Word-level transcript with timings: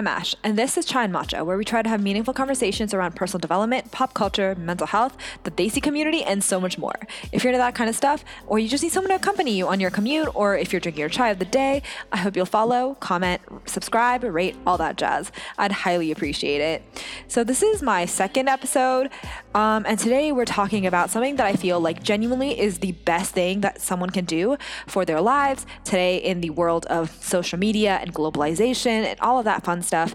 I'm 0.00 0.06
Ash, 0.06 0.34
and 0.42 0.58
this 0.58 0.78
is 0.78 0.86
Chai 0.86 1.04
and 1.04 1.12
Matcha, 1.12 1.44
where 1.44 1.58
we 1.58 1.64
try 1.66 1.82
to 1.82 1.88
have 1.90 2.02
meaningful 2.02 2.32
conversations 2.32 2.94
around 2.94 3.16
personal 3.16 3.38
development, 3.38 3.90
pop 3.90 4.14
culture, 4.14 4.54
mental 4.54 4.86
health, 4.86 5.14
the 5.42 5.50
Desi 5.50 5.82
community, 5.82 6.24
and 6.24 6.42
so 6.42 6.58
much 6.58 6.78
more. 6.78 6.98
If 7.32 7.44
you're 7.44 7.52
into 7.52 7.58
that 7.58 7.74
kind 7.74 7.90
of 7.90 7.94
stuff, 7.94 8.24
or 8.46 8.58
you 8.58 8.66
just 8.66 8.82
need 8.82 8.92
someone 8.92 9.10
to 9.10 9.16
accompany 9.16 9.54
you 9.54 9.68
on 9.68 9.78
your 9.78 9.90
commute, 9.90 10.30
or 10.34 10.56
if 10.56 10.72
you're 10.72 10.80
drinking 10.80 11.00
your 11.00 11.10
chai 11.10 11.28
of 11.28 11.38
the 11.38 11.44
day, 11.44 11.82
I 12.12 12.16
hope 12.16 12.34
you'll 12.34 12.46
follow, 12.46 12.94
comment, 12.94 13.42
subscribe, 13.66 14.24
rate, 14.24 14.56
all 14.66 14.78
that 14.78 14.96
jazz. 14.96 15.30
I'd 15.58 15.70
highly 15.70 16.10
appreciate 16.10 16.62
it. 16.62 16.82
So, 17.28 17.44
this 17.44 17.62
is 17.62 17.82
my 17.82 18.06
second 18.06 18.48
episode, 18.48 19.10
um, 19.54 19.84
and 19.86 19.98
today 19.98 20.32
we're 20.32 20.46
talking 20.46 20.86
about 20.86 21.10
something 21.10 21.36
that 21.36 21.46
I 21.46 21.56
feel 21.56 21.78
like 21.78 22.02
genuinely 22.02 22.58
is 22.58 22.78
the 22.78 22.92
best 22.92 23.34
thing 23.34 23.60
that 23.60 23.82
someone 23.82 24.08
can 24.08 24.24
do 24.24 24.56
for 24.86 25.04
their 25.04 25.20
lives 25.20 25.66
today 25.84 26.16
in 26.16 26.40
the 26.40 26.48
world 26.48 26.86
of 26.86 27.10
social 27.22 27.58
media 27.58 27.98
and 28.00 28.14
globalization 28.14 29.04
and 29.04 29.20
all 29.20 29.38
of 29.38 29.44
that 29.44 29.62
fun 29.62 29.82
stuff 29.90 30.14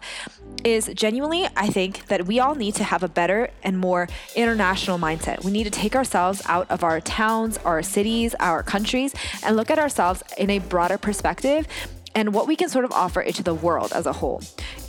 is 0.64 0.90
genuinely, 0.96 1.46
I 1.58 1.68
think 1.68 2.08
that 2.08 2.26
we 2.26 2.40
all 2.40 2.56
need 2.56 2.76
to 2.76 2.86
have 2.86 3.04
a 3.04 3.10
better 3.10 3.50
and 3.62 3.78
more 3.78 4.08
international 4.34 4.98
mindset. 4.98 5.44
We 5.44 5.52
need 5.52 5.66
to 5.66 5.70
take 5.70 5.96
ourselves 5.98 6.42
out 6.46 6.72
of 6.72 6.82
our 6.82 7.02
towns, 7.02 7.58
our 7.66 7.84
cities, 7.84 8.34
our 8.40 8.64
countries, 8.64 9.14
and 9.44 9.58
look 9.58 9.70
at 9.70 9.78
ourselves 9.78 10.24
in 10.38 10.50
a 10.50 10.60
broader 10.60 10.98
perspective 10.98 11.68
and 12.16 12.34
what 12.34 12.48
we 12.48 12.56
can 12.56 12.70
sort 12.70 12.86
of 12.86 12.94
offer 12.94 13.20
into 13.20 13.44
the 13.44 13.54
world 13.54 13.92
as 13.92 14.06
a 14.06 14.14
whole. 14.14 14.42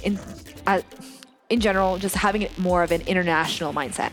In, 0.05 0.21
uh, 0.69 0.83
in 1.51 1.59
general, 1.59 1.98
just 1.98 2.15
having 2.15 2.48
more 2.57 2.84
of 2.84 2.93
an 2.93 3.03
international 3.03 3.73
mindset. 3.73 4.12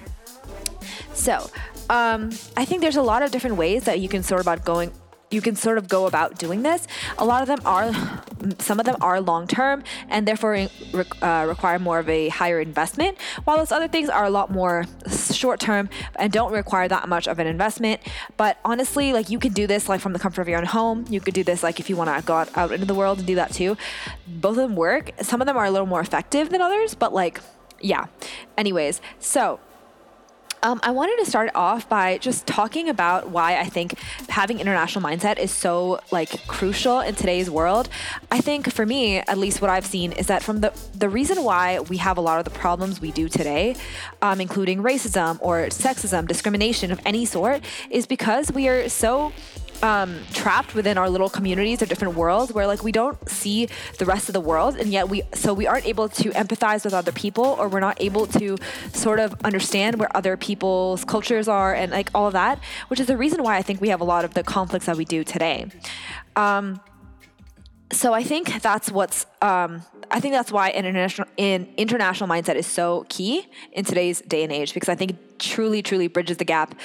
So, 1.13 1.49
um, 1.89 2.31
I 2.57 2.65
think 2.65 2.81
there's 2.81 2.95
a 2.95 3.03
lot 3.03 3.21
of 3.21 3.29
different 3.29 3.57
ways 3.57 3.83
that 3.83 3.99
you 3.99 4.09
can 4.09 4.23
sort 4.23 4.41
about 4.41 4.65
going 4.65 4.91
you 5.33 5.41
can 5.41 5.55
sort 5.55 5.77
of 5.77 5.87
go 5.87 6.05
about 6.05 6.37
doing 6.37 6.61
this. 6.61 6.87
A 7.17 7.25
lot 7.25 7.41
of 7.41 7.47
them 7.47 7.59
are, 7.65 7.91
some 8.59 8.79
of 8.79 8.85
them 8.85 8.95
are 9.01 9.19
long 9.19 9.47
term 9.47 9.83
and 10.09 10.27
therefore 10.27 10.67
uh, 11.21 11.45
require 11.47 11.79
more 11.79 11.99
of 11.99 12.07
a 12.07 12.29
higher 12.29 12.59
investment, 12.59 13.17
while 13.43 13.57
those 13.57 13.71
other 13.71 13.87
things 13.87 14.09
are 14.09 14.25
a 14.25 14.29
lot 14.29 14.51
more 14.51 14.85
short 15.31 15.59
term 15.59 15.89
and 16.15 16.31
don't 16.31 16.51
require 16.51 16.87
that 16.87 17.09
much 17.09 17.27
of 17.27 17.39
an 17.39 17.47
investment. 17.47 17.99
But 18.37 18.59
honestly, 18.63 19.11
like 19.11 19.29
you 19.29 19.39
can 19.39 19.53
do 19.53 19.65
this 19.67 19.89
like 19.89 20.01
from 20.01 20.13
the 20.13 20.19
comfort 20.19 20.41
of 20.41 20.47
your 20.47 20.59
own 20.59 20.65
home. 20.65 21.05
You 21.09 21.19
could 21.19 21.33
do 21.33 21.43
this 21.43 21.63
like 21.63 21.79
if 21.79 21.89
you 21.89 21.95
want 21.95 22.15
to 22.15 22.25
go 22.25 22.35
out, 22.35 22.49
out 22.55 22.71
into 22.71 22.85
the 22.85 22.95
world 22.95 23.17
and 23.17 23.27
do 23.27 23.35
that 23.35 23.51
too. 23.51 23.75
Both 24.27 24.57
of 24.57 24.69
them 24.69 24.75
work. 24.75 25.11
Some 25.21 25.41
of 25.41 25.47
them 25.47 25.57
are 25.57 25.65
a 25.65 25.71
little 25.71 25.87
more 25.87 26.01
effective 26.01 26.49
than 26.49 26.61
others, 26.61 26.93
but 26.95 27.13
like, 27.13 27.41
yeah. 27.81 28.05
Anyways, 28.57 29.01
so 29.19 29.59
um, 30.63 30.79
I 30.81 30.91
wanted 30.91 31.17
to 31.17 31.29
start 31.29 31.51
off 31.55 31.89
by 31.89 32.17
just 32.17 32.47
talking 32.47 32.87
about 32.87 33.29
why 33.29 33.59
I 33.59 33.65
think 33.65 33.99
having 34.29 34.61
international 34.61 35.03
mindset 35.03 35.37
is 35.37 35.51
so 35.51 35.99
like 36.09 36.47
crucial 36.47 37.01
in 37.01 37.15
today's 37.15 37.49
world. 37.49 37.89
I 38.31 38.39
think 38.39 38.71
for 38.71 38.85
me, 38.85 39.17
at 39.17 39.37
least 39.37 39.61
what 39.61 39.69
I've 39.69 39.85
seen 39.85 40.13
is 40.13 40.27
that 40.27 40.41
from 40.41 40.61
the 40.61 40.73
the 40.97 41.09
reason 41.09 41.43
why 41.43 41.81
we 41.81 41.97
have 41.97 42.17
a 42.17 42.21
lot 42.21 42.39
of 42.39 42.45
the 42.45 42.51
problems 42.51 43.01
we 43.01 43.11
do 43.11 43.27
today, 43.27 43.75
um, 44.21 44.39
including 44.39 44.81
racism 44.81 45.37
or 45.41 45.67
sexism, 45.67 46.27
discrimination 46.27 46.91
of 46.91 46.99
any 47.05 47.25
sort, 47.25 47.61
is 47.89 48.07
because 48.07 48.51
we 48.51 48.69
are 48.69 48.87
so 48.87 49.33
um, 49.83 50.21
trapped 50.31 50.73
within 50.73 50.97
our 50.97 51.09
little 51.09 51.29
communities 51.29 51.81
or 51.81 51.85
different 51.85 52.15
worlds 52.15 52.53
where 52.53 52.65
like 52.65 52.83
we 52.83 52.91
don't 52.91 53.29
see 53.29 53.67
the 53.99 54.05
rest 54.05 54.29
of 54.29 54.33
the 54.33 54.39
world 54.39 54.77
and 54.77 54.87
yet 54.87 55.09
we 55.09 55.21
so 55.33 55.53
we 55.53 55.67
aren't 55.67 55.85
able 55.85 56.07
to 56.07 56.29
empathize 56.31 56.85
with 56.85 56.93
other 56.93 57.11
people 57.11 57.43
or 57.59 57.67
we're 57.67 57.81
not 57.81 58.01
able 58.01 58.25
to 58.25 58.57
sort 58.93 59.19
of 59.19 59.35
understand 59.43 59.99
where 59.99 60.09
other 60.15 60.37
people's 60.37 61.03
cultures 61.03 61.49
are 61.49 61.75
and 61.75 61.91
like 61.91 62.09
all 62.15 62.27
of 62.27 62.33
that 62.33 62.59
which 62.87 62.99
is 62.99 63.07
the 63.07 63.17
reason 63.17 63.43
why 63.43 63.57
i 63.57 63.61
think 63.61 63.81
we 63.81 63.89
have 63.89 63.99
a 63.99 64.05
lot 64.05 64.23
of 64.23 64.33
the 64.33 64.43
conflicts 64.43 64.85
that 64.85 64.95
we 64.95 65.03
do 65.03 65.23
today. 65.23 65.67
Um, 66.35 66.79
so 67.91 68.13
I 68.13 68.23
think 68.23 68.61
that's 68.61 68.91
what's 68.91 69.25
um, 69.41 69.83
I 70.09 70.19
think 70.19 70.33
that's 70.33 70.51
why 70.51 70.71
international 70.71 71.27
in 71.37 71.73
international 71.77 72.29
mindset 72.29 72.55
is 72.55 72.67
so 72.67 73.05
key 73.09 73.47
in 73.71 73.85
today's 73.85 74.21
day 74.21 74.43
and 74.43 74.51
age 74.51 74.73
because 74.73 74.89
I 74.89 74.95
think 74.95 75.11
it 75.11 75.39
truly 75.39 75.81
truly 75.81 76.07
bridges 76.07 76.37
the 76.37 76.45
gap 76.45 76.75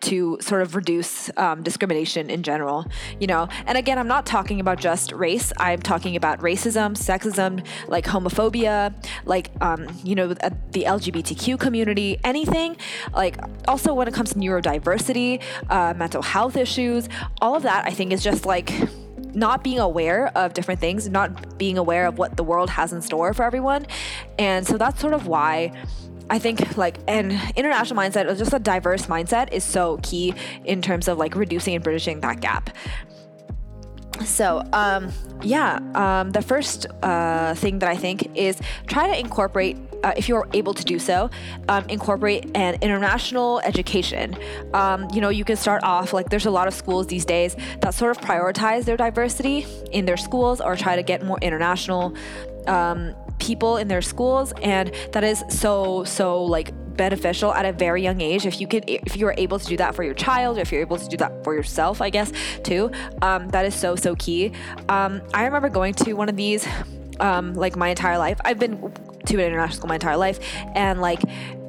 to 0.00 0.36
sort 0.40 0.60
of 0.60 0.76
reduce 0.76 1.30
um, 1.38 1.62
discrimination 1.62 2.28
in 2.28 2.42
general 2.42 2.86
you 3.18 3.26
know? 3.26 3.48
And 3.66 3.78
again 3.78 3.98
i'm 3.98 4.06
not 4.06 4.26
talking 4.26 4.60
about 4.60 4.78
just 4.78 5.12
race. 5.12 5.52
I'm 5.58 5.80
talking 5.80 6.14
about 6.16 6.40
racism 6.40 6.96
sexism 6.96 7.66
like 7.88 8.04
homophobia 8.04 8.94
like 9.24 9.50
um, 9.60 9.88
you 10.04 10.14
know 10.14 10.28
the 10.28 10.84
lgbtq 10.84 11.58
community 11.58 12.18
anything. 12.22 12.76
Like 13.12 13.38
also 13.66 13.94
when 13.94 14.08
it 14.08 14.14
comes 14.14 14.30
to 14.34 14.38
neurodiversity 14.38 15.42
uh, 15.70 15.94
mental 15.94 16.22
health 16.22 16.56
issues 16.56 17.08
all 17.40 17.54
of 17.54 17.62
that 17.62 17.86
i 17.86 17.90
think 17.90 18.12
is 18.12 18.22
just 18.22 18.46
like 18.46 18.70
not 19.34 19.64
being 19.64 19.78
aware 19.78 20.28
of 20.36 20.54
different 20.54 20.80
things, 20.80 21.08
not 21.08 21.58
being 21.58 21.78
aware 21.78 22.06
of 22.06 22.18
what 22.18 22.36
the 22.36 22.44
world 22.44 22.70
has 22.70 22.92
in 22.92 23.02
store 23.02 23.34
for 23.34 23.42
everyone. 23.44 23.86
And 24.38 24.66
so 24.66 24.78
that's 24.78 25.00
sort 25.00 25.14
of 25.14 25.26
why 25.26 25.72
I 26.30 26.38
think 26.38 26.76
like 26.76 26.98
an 27.06 27.38
international 27.54 28.00
mindset 28.00 28.30
or 28.30 28.34
just 28.34 28.52
a 28.52 28.58
diverse 28.58 29.06
mindset 29.06 29.52
is 29.52 29.62
so 29.62 29.98
key 30.02 30.34
in 30.64 30.80
terms 30.80 31.08
of 31.08 31.18
like 31.18 31.34
reducing 31.34 31.74
and 31.74 31.84
bridging 31.84 32.20
that 32.20 32.40
gap. 32.40 32.70
So, 34.24 34.62
um, 34.72 35.10
yeah, 35.42 35.78
um, 35.94 36.30
the 36.30 36.42
first 36.42 36.86
uh, 37.02 37.54
thing 37.54 37.78
that 37.80 37.88
I 37.88 37.96
think 37.96 38.36
is 38.36 38.58
try 38.86 39.06
to 39.06 39.18
incorporate, 39.18 39.76
uh, 40.02 40.12
if 40.16 40.28
you're 40.28 40.48
able 40.52 40.74
to 40.74 40.84
do 40.84 40.98
so, 40.98 41.30
um, 41.68 41.84
incorporate 41.88 42.50
an 42.56 42.78
international 42.80 43.60
education. 43.60 44.36
Um, 44.72 45.08
you 45.12 45.20
know, 45.20 45.28
you 45.28 45.44
can 45.44 45.56
start 45.56 45.82
off 45.84 46.12
like 46.12 46.30
there's 46.30 46.46
a 46.46 46.50
lot 46.50 46.68
of 46.68 46.74
schools 46.74 47.06
these 47.06 47.24
days 47.24 47.56
that 47.80 47.94
sort 47.94 48.16
of 48.16 48.22
prioritize 48.22 48.84
their 48.84 48.96
diversity 48.96 49.66
in 49.92 50.06
their 50.06 50.16
schools 50.16 50.60
or 50.60 50.76
try 50.76 50.96
to 50.96 51.02
get 51.02 51.24
more 51.24 51.38
international 51.42 52.14
um, 52.66 53.14
people 53.38 53.76
in 53.76 53.88
their 53.88 54.02
schools, 54.02 54.52
and 54.62 54.92
that 55.12 55.24
is 55.24 55.44
so, 55.48 56.04
so 56.04 56.42
like 56.44 56.72
beneficial 56.96 57.52
at 57.52 57.64
a 57.64 57.72
very 57.72 58.02
young 58.02 58.20
age 58.20 58.46
if 58.46 58.60
you 58.60 58.66
could 58.66 58.84
if 58.88 59.16
you're 59.16 59.34
able 59.36 59.58
to 59.58 59.66
do 59.66 59.76
that 59.76 59.94
for 59.94 60.02
your 60.02 60.14
child 60.14 60.58
if 60.58 60.70
you're 60.70 60.80
able 60.80 60.96
to 60.96 61.08
do 61.08 61.16
that 61.16 61.44
for 61.44 61.54
yourself 61.54 62.00
i 62.00 62.10
guess 62.10 62.32
too. 62.62 62.90
Um, 63.22 63.48
that 63.50 63.64
is 63.64 63.74
so 63.74 63.96
so 63.96 64.14
key. 64.16 64.52
Um, 64.88 65.22
i 65.32 65.44
remember 65.44 65.68
going 65.68 65.94
to 65.94 66.14
one 66.14 66.28
of 66.28 66.36
these 66.36 66.66
um, 67.20 67.54
like 67.54 67.76
my 67.76 67.88
entire 67.88 68.18
life. 68.18 68.40
I've 68.44 68.58
been 68.58 68.92
to 69.26 69.34
an 69.34 69.40
international 69.40 69.76
school 69.76 69.88
my 69.88 69.94
entire 69.94 70.16
life 70.16 70.38
and 70.74 71.00
like 71.00 71.20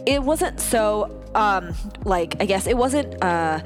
it 0.06 0.22
wasn't 0.22 0.60
so 0.60 1.24
um, 1.36 1.74
like 2.04 2.36
i 2.40 2.46
guess 2.46 2.68
it 2.68 2.78
wasn't 2.78 3.22
uh, 3.24 3.62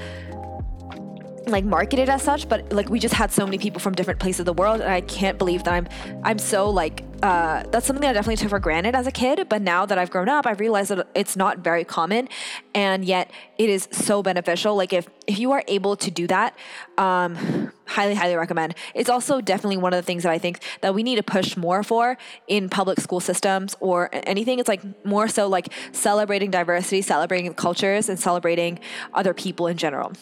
like 1.47 1.65
marketed 1.65 2.09
as 2.09 2.21
such 2.21 2.47
but 2.47 2.71
like 2.71 2.89
we 2.89 2.99
just 2.99 3.15
had 3.15 3.31
so 3.31 3.45
many 3.45 3.57
people 3.57 3.79
from 3.79 3.93
different 3.95 4.19
places 4.19 4.41
of 4.41 4.45
the 4.45 4.53
world 4.53 4.81
and 4.81 4.91
i 4.91 5.01
can't 5.01 5.37
believe 5.39 5.63
that 5.63 5.73
i'm 5.73 5.87
i'm 6.23 6.37
so 6.37 6.69
like 6.69 7.03
uh, 7.21 7.63
that's 7.71 7.85
something 7.85 8.07
I 8.07 8.13
definitely 8.13 8.37
took 8.37 8.49
for 8.49 8.59
granted 8.59 8.95
as 8.95 9.07
a 9.07 9.11
kid. 9.11 9.47
But 9.49 9.61
now 9.61 9.85
that 9.85 9.97
I've 9.97 10.09
grown 10.09 10.29
up, 10.29 10.45
I've 10.45 10.59
realized 10.59 10.91
that 10.91 11.07
it's 11.15 11.35
not 11.35 11.59
very 11.59 11.83
common, 11.83 12.29
and 12.79 13.03
yet 13.03 13.29
it 13.57 13.69
is 13.69 13.89
so 13.91 14.23
beneficial. 14.23 14.73
Like 14.73 14.93
if 14.93 15.09
if 15.27 15.37
you 15.37 15.51
are 15.51 15.63
able 15.67 15.95
to 15.97 16.09
do 16.09 16.25
that, 16.27 16.55
um, 16.97 17.71
highly 17.85 18.15
highly 18.15 18.35
recommend. 18.35 18.73
It's 18.95 19.09
also 19.09 19.41
definitely 19.41 19.77
one 19.77 19.93
of 19.93 19.97
the 19.97 20.05
things 20.05 20.23
that 20.23 20.31
I 20.31 20.37
think 20.37 20.63
that 20.81 20.95
we 20.95 21.03
need 21.03 21.17
to 21.17 21.23
push 21.23 21.57
more 21.57 21.83
for 21.83 22.17
in 22.47 22.69
public 22.69 23.01
school 23.01 23.19
systems 23.19 23.75
or 23.81 24.09
anything. 24.13 24.59
It's 24.59 24.69
like 24.69 24.81
more 25.05 25.27
so 25.27 25.47
like 25.47 25.73
celebrating 25.91 26.51
diversity, 26.51 27.01
celebrating 27.01 27.53
cultures, 27.53 28.07
and 28.07 28.17
celebrating 28.17 28.79
other 29.13 29.33
people 29.33 29.67
in 29.67 29.75
general. 29.75 30.13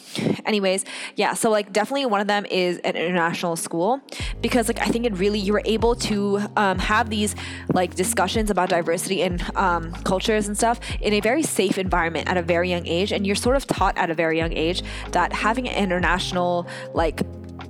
Anyways, 0.44 0.84
yeah. 1.14 1.34
So 1.34 1.48
like 1.50 1.72
definitely 1.72 2.06
one 2.06 2.20
of 2.20 2.26
them 2.26 2.44
is 2.46 2.78
an 2.78 2.96
international 2.96 3.54
school 3.54 4.00
because 4.40 4.66
like 4.66 4.80
I 4.80 4.86
think 4.86 5.06
it 5.06 5.16
really 5.16 5.38
you 5.38 5.52
were 5.52 5.62
able 5.64 5.94
to 6.10 6.40
um, 6.56 6.78
have 6.80 7.08
these 7.08 7.36
like 7.72 7.94
discussions 7.94 8.50
about 8.50 8.68
diversity 8.68 9.22
and 9.22 9.40
um, 9.56 9.92
cultures 10.02 10.48
and 10.48 10.56
stuff 10.56 10.80
in 11.00 11.12
a 11.12 11.20
very 11.20 11.44
safe 11.44 11.78
environment 11.78 12.28
at 12.28 12.36
a 12.36 12.47
very 12.54 12.68
young 12.70 12.86
age 12.86 13.12
and 13.12 13.26
you're 13.26 13.36
sort 13.46 13.56
of 13.56 13.66
taught 13.66 13.96
at 13.96 14.10
a 14.10 14.14
very 14.14 14.36
young 14.42 14.52
age 14.52 14.82
that 15.12 15.32
having 15.32 15.68
an 15.68 15.76
international 15.84 16.66
like 16.94 17.22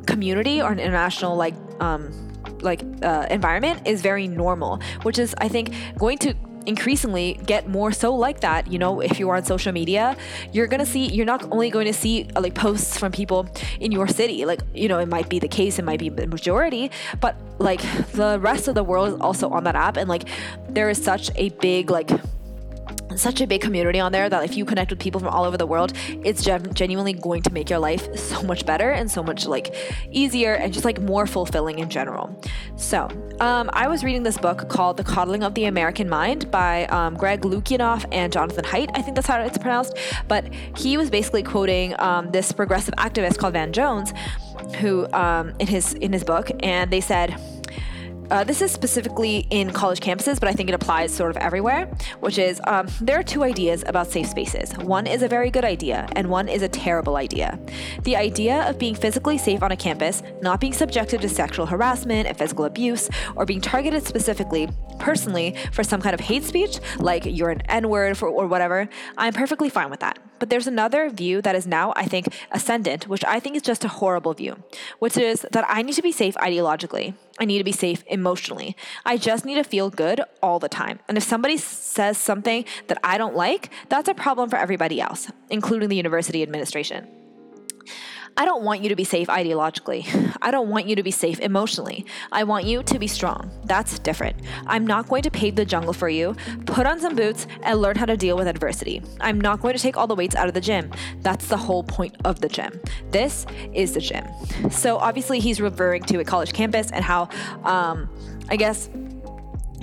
community 0.06 0.62
or 0.62 0.70
an 0.72 0.78
international 0.78 1.36
like 1.36 1.54
um, 1.80 2.02
like 2.62 2.82
uh, 3.02 3.26
environment 3.30 3.86
is 3.86 4.00
very 4.00 4.26
normal 4.26 4.80
which 5.02 5.18
is 5.18 5.34
i 5.38 5.48
think 5.48 5.74
going 5.98 6.18
to 6.18 6.34
increasingly 6.66 7.40
get 7.46 7.66
more 7.68 7.90
so 7.90 8.14
like 8.14 8.40
that 8.40 8.70
you 8.70 8.78
know 8.78 9.00
if 9.00 9.18
you 9.18 9.28
are 9.30 9.36
on 9.36 9.44
social 9.44 9.72
media 9.72 10.14
you're 10.52 10.66
gonna 10.66 10.84
see 10.84 11.06
you're 11.06 11.30
not 11.34 11.42
only 11.50 11.70
going 11.70 11.86
to 11.86 11.94
see 11.94 12.28
uh, 12.36 12.40
like 12.40 12.54
posts 12.54 12.98
from 12.98 13.10
people 13.10 13.48
in 13.80 13.90
your 13.90 14.06
city 14.06 14.44
like 14.44 14.60
you 14.74 14.86
know 14.86 14.98
it 14.98 15.08
might 15.08 15.28
be 15.30 15.38
the 15.38 15.48
case 15.48 15.78
it 15.78 15.84
might 15.84 15.98
be 15.98 16.10
the 16.10 16.26
majority 16.26 16.90
but 17.20 17.34
like 17.58 17.80
the 18.12 18.38
rest 18.40 18.68
of 18.68 18.74
the 18.74 18.84
world 18.84 19.08
is 19.08 19.20
also 19.20 19.48
on 19.48 19.64
that 19.64 19.76
app 19.76 19.96
and 19.96 20.08
like 20.10 20.24
there 20.68 20.90
is 20.90 21.02
such 21.02 21.30
a 21.36 21.48
big 21.66 21.90
like 21.90 22.10
such 23.18 23.40
a 23.40 23.46
big 23.46 23.60
community 23.60 24.00
on 24.00 24.12
there 24.12 24.28
that 24.28 24.44
if 24.44 24.56
you 24.56 24.64
connect 24.64 24.90
with 24.90 24.98
people 24.98 25.20
from 25.20 25.28
all 25.28 25.44
over 25.44 25.56
the 25.56 25.66
world, 25.66 25.92
it's 26.24 26.42
gen- 26.42 26.72
genuinely 26.74 27.12
going 27.12 27.42
to 27.42 27.52
make 27.52 27.70
your 27.70 27.78
life 27.78 28.14
so 28.16 28.42
much 28.42 28.64
better 28.64 28.90
and 28.90 29.10
so 29.10 29.22
much 29.22 29.46
like 29.46 29.74
easier 30.10 30.54
and 30.54 30.72
just 30.72 30.84
like 30.84 31.00
more 31.00 31.26
fulfilling 31.26 31.78
in 31.78 31.90
general. 31.90 32.40
So, 32.76 33.08
um, 33.40 33.70
I 33.72 33.88
was 33.88 34.04
reading 34.04 34.22
this 34.22 34.38
book 34.38 34.68
called 34.68 34.96
The 34.96 35.04
Coddling 35.04 35.42
of 35.42 35.54
the 35.54 35.64
American 35.64 36.08
Mind 36.08 36.50
by 36.50 36.86
um, 36.86 37.14
Greg 37.14 37.42
Lukianoff 37.42 38.04
and 38.12 38.32
Jonathan 38.32 38.64
Haidt. 38.64 38.90
I 38.94 39.02
think 39.02 39.14
that's 39.14 39.26
how 39.26 39.40
it's 39.40 39.58
pronounced. 39.58 39.96
But 40.26 40.52
he 40.76 40.96
was 40.96 41.10
basically 41.10 41.42
quoting 41.42 41.94
um, 41.98 42.30
this 42.30 42.52
progressive 42.52 42.94
activist 42.96 43.38
called 43.38 43.54
Van 43.54 43.72
Jones, 43.72 44.12
who 44.80 45.10
um, 45.12 45.52
in 45.58 45.66
his 45.66 45.94
in 45.94 46.12
his 46.12 46.24
book, 46.24 46.50
and 46.60 46.90
they 46.90 47.00
said 47.00 47.38
uh, 48.30 48.44
this 48.44 48.60
is 48.60 48.70
specifically 48.70 49.46
in 49.50 49.70
college 49.70 50.00
campuses, 50.00 50.38
but 50.38 50.48
I 50.48 50.52
think 50.52 50.68
it 50.68 50.74
applies 50.74 51.14
sort 51.14 51.30
of 51.30 51.36
everywhere, 51.38 51.86
which 52.20 52.38
is 52.38 52.60
um, 52.66 52.86
there 53.00 53.18
are 53.18 53.22
two 53.22 53.42
ideas 53.42 53.84
about 53.86 54.08
safe 54.08 54.26
spaces. 54.26 54.76
One 54.78 55.06
is 55.06 55.22
a 55.22 55.28
very 55.28 55.50
good 55.50 55.64
idea, 55.64 56.06
and 56.12 56.28
one 56.28 56.48
is 56.48 56.62
a 56.62 56.68
terrible 56.68 57.16
idea. 57.16 57.58
The 58.02 58.16
idea 58.16 58.68
of 58.68 58.78
being 58.78 58.94
physically 58.94 59.38
safe 59.38 59.62
on 59.62 59.72
a 59.72 59.76
campus, 59.76 60.22
not 60.42 60.60
being 60.60 60.72
subjected 60.72 61.20
to 61.22 61.28
sexual 61.28 61.66
harassment 61.66 62.28
and 62.28 62.36
physical 62.36 62.64
abuse, 62.66 63.08
or 63.34 63.46
being 63.46 63.60
targeted 63.60 64.06
specifically, 64.06 64.68
personally, 64.98 65.56
for 65.72 65.82
some 65.82 66.00
kind 66.00 66.14
of 66.14 66.20
hate 66.20 66.44
speech, 66.44 66.78
like 66.98 67.24
you're 67.24 67.50
an 67.50 67.62
N 67.68 67.88
word 67.88 68.20
or 68.22 68.46
whatever, 68.46 68.88
I'm 69.16 69.32
perfectly 69.32 69.70
fine 69.70 69.90
with 69.90 70.00
that. 70.00 70.18
But 70.38 70.50
there's 70.50 70.66
another 70.66 71.10
view 71.10 71.42
that 71.42 71.54
is 71.54 71.66
now, 71.66 71.92
I 71.96 72.04
think, 72.04 72.26
ascendant, 72.50 73.08
which 73.08 73.24
I 73.24 73.40
think 73.40 73.56
is 73.56 73.62
just 73.62 73.84
a 73.84 73.88
horrible 73.88 74.34
view, 74.34 74.62
which 74.98 75.16
is 75.16 75.46
that 75.52 75.64
I 75.68 75.82
need 75.82 75.94
to 75.94 76.02
be 76.02 76.12
safe 76.12 76.34
ideologically. 76.36 77.14
I 77.38 77.44
need 77.44 77.58
to 77.58 77.64
be 77.64 77.72
safe 77.72 78.02
emotionally. 78.06 78.76
I 79.04 79.16
just 79.16 79.44
need 79.44 79.54
to 79.56 79.64
feel 79.64 79.90
good 79.90 80.20
all 80.42 80.58
the 80.58 80.68
time. 80.68 80.98
And 81.08 81.16
if 81.16 81.24
somebody 81.24 81.56
says 81.56 82.18
something 82.18 82.64
that 82.88 82.98
I 83.04 83.18
don't 83.18 83.36
like, 83.36 83.70
that's 83.88 84.08
a 84.08 84.14
problem 84.14 84.50
for 84.50 84.56
everybody 84.56 85.00
else, 85.00 85.30
including 85.50 85.88
the 85.88 85.96
university 85.96 86.42
administration. 86.42 87.06
I 88.38 88.44
don't 88.44 88.62
want 88.62 88.82
you 88.82 88.88
to 88.88 88.94
be 88.94 89.02
safe 89.02 89.26
ideologically. 89.26 90.06
I 90.40 90.52
don't 90.52 90.68
want 90.68 90.86
you 90.86 90.94
to 90.94 91.02
be 91.02 91.10
safe 91.10 91.40
emotionally. 91.40 92.06
I 92.30 92.44
want 92.44 92.66
you 92.66 92.84
to 92.84 92.98
be 93.00 93.08
strong. 93.08 93.50
That's 93.64 93.98
different. 93.98 94.36
I'm 94.68 94.86
not 94.86 95.08
going 95.08 95.22
to 95.22 95.30
pave 95.30 95.56
the 95.56 95.64
jungle 95.64 95.92
for 95.92 96.08
you. 96.08 96.36
Put 96.64 96.86
on 96.86 97.00
some 97.00 97.16
boots 97.16 97.48
and 97.64 97.82
learn 97.82 97.96
how 97.96 98.04
to 98.04 98.16
deal 98.16 98.36
with 98.36 98.46
adversity. 98.46 99.02
I'm 99.20 99.40
not 99.40 99.60
going 99.60 99.74
to 99.74 99.82
take 99.82 99.96
all 99.96 100.06
the 100.06 100.14
weights 100.14 100.36
out 100.36 100.46
of 100.46 100.54
the 100.54 100.60
gym. 100.60 100.92
That's 101.22 101.48
the 101.48 101.56
whole 101.56 101.82
point 101.82 102.14
of 102.24 102.40
the 102.40 102.48
gym. 102.48 102.80
This 103.10 103.44
is 103.74 103.94
the 103.94 104.00
gym. 104.00 104.24
So 104.70 104.98
obviously, 104.98 105.40
he's 105.40 105.60
referring 105.60 106.04
to 106.04 106.20
a 106.20 106.24
college 106.24 106.52
campus 106.52 106.92
and 106.92 107.04
how, 107.04 107.28
um, 107.64 108.08
I 108.48 108.54
guess, 108.54 108.88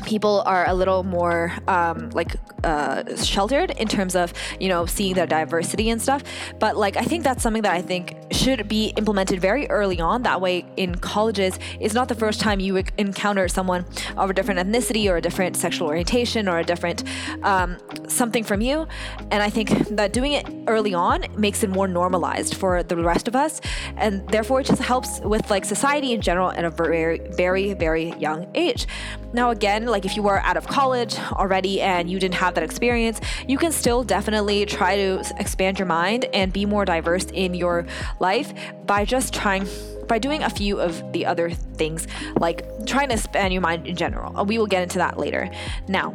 people 0.03 0.43
are 0.45 0.67
a 0.67 0.73
little 0.73 1.03
more 1.03 1.53
um, 1.67 2.09
like 2.11 2.35
uh, 2.65 3.15
sheltered 3.17 3.71
in 3.71 3.87
terms 3.87 4.15
of 4.15 4.33
you 4.59 4.67
know 4.67 4.85
seeing 4.85 5.13
the 5.13 5.27
diversity 5.27 5.89
and 5.89 6.01
stuff. 6.01 6.23
But 6.59 6.75
like 6.75 6.97
i 6.97 7.03
think 7.03 7.23
that's 7.23 7.43
something 7.43 7.61
that 7.61 7.73
i 7.73 7.81
think 7.81 8.17
should 8.31 8.67
be 8.67 8.87
implemented 8.97 9.39
very 9.39 9.69
early 9.69 9.99
on. 9.99 10.23
That 10.23 10.41
way 10.41 10.65
in 10.75 10.95
colleges 10.95 11.59
it's 11.79 11.93
not 11.93 12.07
the 12.07 12.15
first 12.15 12.39
time 12.39 12.59
you 12.59 12.77
encounter 12.97 13.47
someone 13.47 13.85
of 14.17 14.29
a 14.29 14.33
different 14.33 14.59
ethnicity 14.59 15.09
or 15.09 15.17
a 15.17 15.21
different 15.21 15.55
sexual 15.55 15.87
orientation 15.87 16.47
or 16.47 16.57
a 16.59 16.63
different 16.63 17.03
um, 17.43 17.77
something 18.07 18.43
from 18.43 18.61
you. 18.61 18.87
And 19.31 19.43
i 19.43 19.49
think 19.49 19.69
that 19.89 20.11
doing 20.11 20.33
it 20.33 20.47
early 20.67 20.93
on 20.93 21.25
makes 21.37 21.63
it 21.63 21.69
more 21.69 21.87
normalized 21.87 22.55
for 22.55 22.83
the 22.83 22.97
rest 22.97 23.27
of 23.27 23.35
us. 23.35 23.61
And 23.97 24.27
therefore 24.29 24.61
it 24.61 24.65
just 24.65 24.81
helps 24.81 25.19
with 25.19 25.49
like 25.51 25.65
society 25.65 26.13
in 26.13 26.21
general 26.21 26.51
at 26.51 26.65
a 26.65 26.71
very 26.71 27.19
very 27.35 27.73
very 27.73 28.13
young 28.17 28.47
age. 28.55 28.87
Now 29.33 29.51
again 29.51 29.84
like 29.87 30.05
if 30.05 30.15
you 30.15 30.23
were 30.23 30.39
out 30.39 30.57
of 30.57 30.67
college 30.67 31.17
already 31.31 31.81
and 31.81 32.09
you 32.09 32.19
didn't 32.19 32.35
have 32.35 32.55
that 32.55 32.63
experience, 32.63 33.19
you 33.47 33.57
can 33.57 33.71
still 33.71 34.03
definitely 34.03 34.65
try 34.65 34.95
to 34.95 35.23
expand 35.37 35.79
your 35.79 35.85
mind 35.85 36.25
and 36.33 36.51
be 36.51 36.65
more 36.65 36.85
diverse 36.85 37.25
in 37.33 37.53
your 37.53 37.85
life 38.19 38.53
by 38.85 39.05
just 39.05 39.33
trying 39.33 39.67
by 40.07 40.19
doing 40.19 40.43
a 40.43 40.49
few 40.49 40.79
of 40.79 41.01
the 41.13 41.25
other 41.25 41.49
things 41.49 42.07
like 42.39 42.63
trying 42.85 43.09
to 43.09 43.15
expand 43.15 43.51
your 43.51 43.61
mind 43.61 43.87
in 43.87 43.95
general. 43.95 44.37
Uh, 44.37 44.43
we 44.43 44.57
will 44.59 44.67
get 44.67 44.83
into 44.83 44.99
that 44.99 45.17
later. 45.17 45.49
Now, 45.87 46.11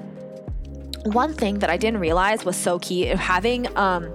one 1.05 1.35
thing 1.35 1.59
that 1.61 1.71
I 1.71 1.77
didn't 1.77 2.01
realize 2.01 2.45
was 2.45 2.57
so 2.57 2.79
key 2.79 3.07
having 3.07 3.75
um, 3.77 4.13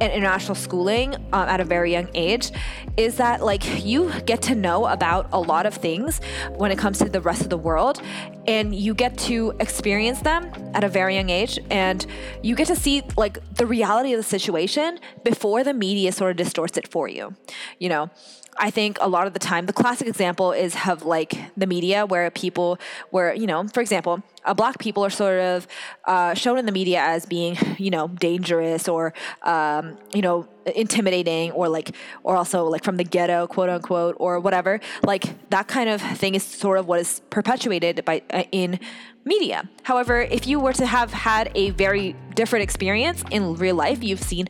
international 0.00 0.54
schooling 0.54 1.14
um, 1.32 1.48
at 1.48 1.60
a 1.60 1.64
very 1.64 1.92
young 1.92 2.08
age 2.14 2.50
is 2.96 3.16
that 3.16 3.42
like 3.44 3.84
you 3.84 4.12
get 4.26 4.42
to 4.42 4.54
know 4.54 4.86
about 4.86 5.28
a 5.32 5.40
lot 5.40 5.66
of 5.66 5.74
things 5.74 6.20
when 6.56 6.70
it 6.70 6.78
comes 6.78 6.98
to 6.98 7.08
the 7.08 7.20
rest 7.20 7.42
of 7.42 7.50
the 7.50 7.56
world 7.56 8.00
and 8.46 8.74
you 8.74 8.94
get 8.94 9.16
to 9.18 9.52
experience 9.60 10.20
them 10.20 10.50
at 10.74 10.84
a 10.84 10.88
very 10.88 11.14
young 11.16 11.30
age 11.30 11.58
and 11.70 12.06
you 12.42 12.54
get 12.54 12.66
to 12.66 12.76
see 12.76 13.02
like 13.16 13.38
the 13.54 13.66
reality 13.66 14.12
of 14.12 14.18
the 14.18 14.22
situation 14.22 14.98
before 15.24 15.62
the 15.64 15.74
media 15.74 16.12
sort 16.12 16.30
of 16.30 16.36
distorts 16.36 16.76
it 16.76 16.88
for 16.88 17.08
you 17.08 17.34
you 17.78 17.88
know 17.88 18.10
I 18.58 18.70
think 18.70 18.98
a 19.00 19.08
lot 19.08 19.26
of 19.26 19.32
the 19.32 19.38
time, 19.38 19.66
the 19.66 19.72
classic 19.72 20.08
example 20.08 20.52
is 20.52 20.76
of 20.86 21.04
like 21.04 21.34
the 21.56 21.66
media 21.66 22.04
where 22.04 22.30
people, 22.30 22.78
where, 23.10 23.32
you 23.32 23.46
know, 23.46 23.66
for 23.68 23.80
example, 23.80 24.22
uh, 24.44 24.52
black 24.52 24.78
people 24.78 25.04
are 25.04 25.10
sort 25.10 25.40
of 25.40 25.66
uh, 26.06 26.34
shown 26.34 26.58
in 26.58 26.66
the 26.66 26.72
media 26.72 27.00
as 27.00 27.24
being, 27.24 27.56
you 27.78 27.90
know, 27.90 28.08
dangerous 28.08 28.88
or, 28.88 29.14
um, 29.42 29.96
you 30.12 30.22
know, 30.22 30.48
intimidating 30.74 31.52
or 31.52 31.68
like, 31.68 31.94
or 32.24 32.36
also 32.36 32.64
like 32.64 32.82
from 32.82 32.96
the 32.96 33.04
ghetto, 33.04 33.46
quote 33.46 33.68
unquote, 33.68 34.16
or 34.18 34.40
whatever. 34.40 34.80
Like 35.02 35.48
that 35.50 35.68
kind 35.68 35.88
of 35.88 36.02
thing 36.02 36.34
is 36.34 36.42
sort 36.42 36.78
of 36.78 36.86
what 36.86 37.00
is 37.00 37.20
perpetuated 37.30 38.04
by 38.04 38.22
uh, 38.30 38.42
in 38.50 38.80
media. 39.24 39.68
However, 39.84 40.20
if 40.20 40.46
you 40.46 40.58
were 40.58 40.72
to 40.72 40.86
have 40.86 41.12
had 41.12 41.52
a 41.54 41.70
very 41.70 42.16
different 42.34 42.64
experience 42.64 43.22
in 43.30 43.54
real 43.54 43.76
life, 43.76 44.02
you've 44.02 44.22
seen 44.22 44.48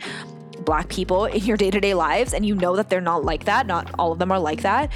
black 0.64 0.88
people 0.88 1.26
in 1.26 1.44
your 1.44 1.56
day 1.56 1.70
to 1.70 1.80
day 1.80 1.94
lives 1.94 2.34
and 2.34 2.44
you 2.44 2.54
know 2.54 2.76
that 2.76 2.90
they're 2.90 3.00
not 3.00 3.24
like 3.24 3.44
that, 3.44 3.66
not 3.66 3.90
all 3.98 4.12
of 4.12 4.18
them 4.18 4.32
are 4.32 4.40
like 4.40 4.62
that, 4.62 4.90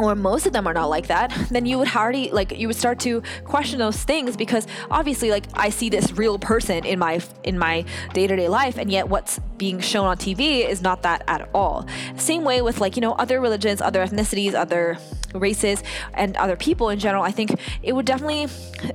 or 0.00 0.14
most 0.14 0.46
of 0.46 0.52
them 0.52 0.66
are 0.66 0.74
not 0.74 0.86
like 0.86 1.08
that, 1.08 1.32
then 1.50 1.66
you 1.66 1.78
would 1.78 1.94
already 1.94 2.30
like 2.30 2.58
you 2.58 2.66
would 2.66 2.76
start 2.76 2.98
to 3.00 3.22
question 3.44 3.78
those 3.78 4.02
things 4.02 4.36
because 4.36 4.66
obviously 4.90 5.30
like 5.30 5.44
I 5.54 5.70
see 5.70 5.90
this 5.90 6.12
real 6.12 6.38
person 6.38 6.84
in 6.84 6.98
my 6.98 7.20
in 7.44 7.58
my 7.58 7.84
day-to-day 8.14 8.48
life 8.48 8.78
and 8.78 8.90
yet 8.90 9.08
what's 9.08 9.38
being 9.58 9.80
shown 9.80 10.06
on 10.06 10.16
TV 10.16 10.66
is 10.66 10.80
not 10.80 11.02
that 11.02 11.22
at 11.28 11.50
all. 11.54 11.86
Same 12.16 12.44
way 12.44 12.62
with 12.62 12.80
like, 12.80 12.96
you 12.96 13.02
know, 13.02 13.12
other 13.12 13.40
religions, 13.40 13.80
other 13.80 14.04
ethnicities, 14.04 14.54
other 14.54 14.96
races 15.34 15.82
and 16.14 16.36
other 16.36 16.56
people 16.56 16.88
in 16.88 16.98
general, 16.98 17.22
I 17.22 17.30
think 17.30 17.58
it 17.82 17.94
would 17.94 18.06
definitely 18.06 18.48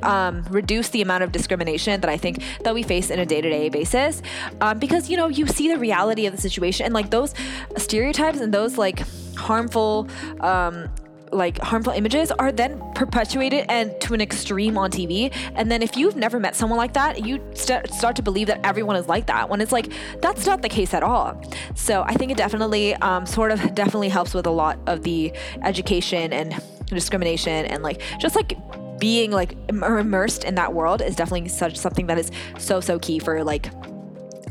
um, 0.03 0.43
reduce 0.49 0.89
the 0.89 1.01
amount 1.01 1.23
of 1.23 1.31
discrimination 1.31 2.01
that 2.01 2.09
I 2.09 2.17
think 2.17 2.43
that 2.63 2.73
we 2.73 2.83
face 2.83 3.09
in 3.09 3.19
a 3.19 3.25
day-to-day 3.25 3.69
basis. 3.69 4.21
Um, 4.61 4.79
because 4.79 5.09
you 5.09 5.17
know 5.17 5.27
you 5.27 5.47
see 5.47 5.67
the 5.67 5.77
reality 5.77 6.25
of 6.25 6.35
the 6.35 6.41
situation 6.41 6.85
and 6.85 6.93
like 6.93 7.09
those 7.09 7.33
stereotypes 7.77 8.39
and 8.39 8.53
those 8.53 8.77
like 8.77 9.03
harmful 9.35 10.07
um, 10.41 10.89
like 11.35 11.57
harmful 11.59 11.93
images 11.93 12.31
are 12.31 12.51
then 12.51 12.81
perpetuated 12.95 13.65
and 13.69 13.99
to 14.01 14.13
an 14.13 14.21
extreme 14.21 14.77
on 14.77 14.91
TV. 14.91 15.33
And 15.55 15.71
then 15.71 15.81
if 15.81 15.97
you've 15.97 16.15
never 16.15 16.39
met 16.39 16.55
someone 16.55 16.77
like 16.77 16.93
that, 16.93 17.25
you 17.25 17.41
st- 17.53 17.91
start 17.91 18.15
to 18.15 18.21
believe 18.21 18.47
that 18.47 18.59
everyone 18.63 18.95
is 18.95 19.07
like 19.07 19.27
that 19.27 19.49
when 19.49 19.61
it's 19.61 19.71
like 19.71 19.92
that's 20.21 20.45
not 20.45 20.61
the 20.61 20.69
case 20.69 20.94
at 20.94 21.04
all. 21.04 21.42
So 21.75 22.04
I 22.04 22.13
think 22.13 22.31
it 22.31 22.37
definitely 22.37 22.95
um, 22.95 23.25
sort 23.25 23.51
of 23.51 23.75
definitely 23.75 24.09
helps 24.09 24.33
with 24.33 24.45
a 24.45 24.51
lot 24.51 24.80
of 24.87 25.04
the 25.04 25.33
education 25.63 26.33
and 26.33 26.61
discrimination 26.87 27.65
and 27.65 27.83
like 27.83 28.01
just 28.19 28.35
like 28.35 28.57
being 28.99 29.31
like 29.31 29.57
immersed 29.69 30.44
in 30.44 30.56
that 30.56 30.73
world 30.73 31.01
is 31.01 31.15
definitely 31.15 31.49
such 31.49 31.75
something 31.75 32.07
that 32.07 32.18
is 32.18 32.31
so 32.57 32.80
so 32.80 32.97
key 32.99 33.19
for 33.19 33.44
like 33.44 33.69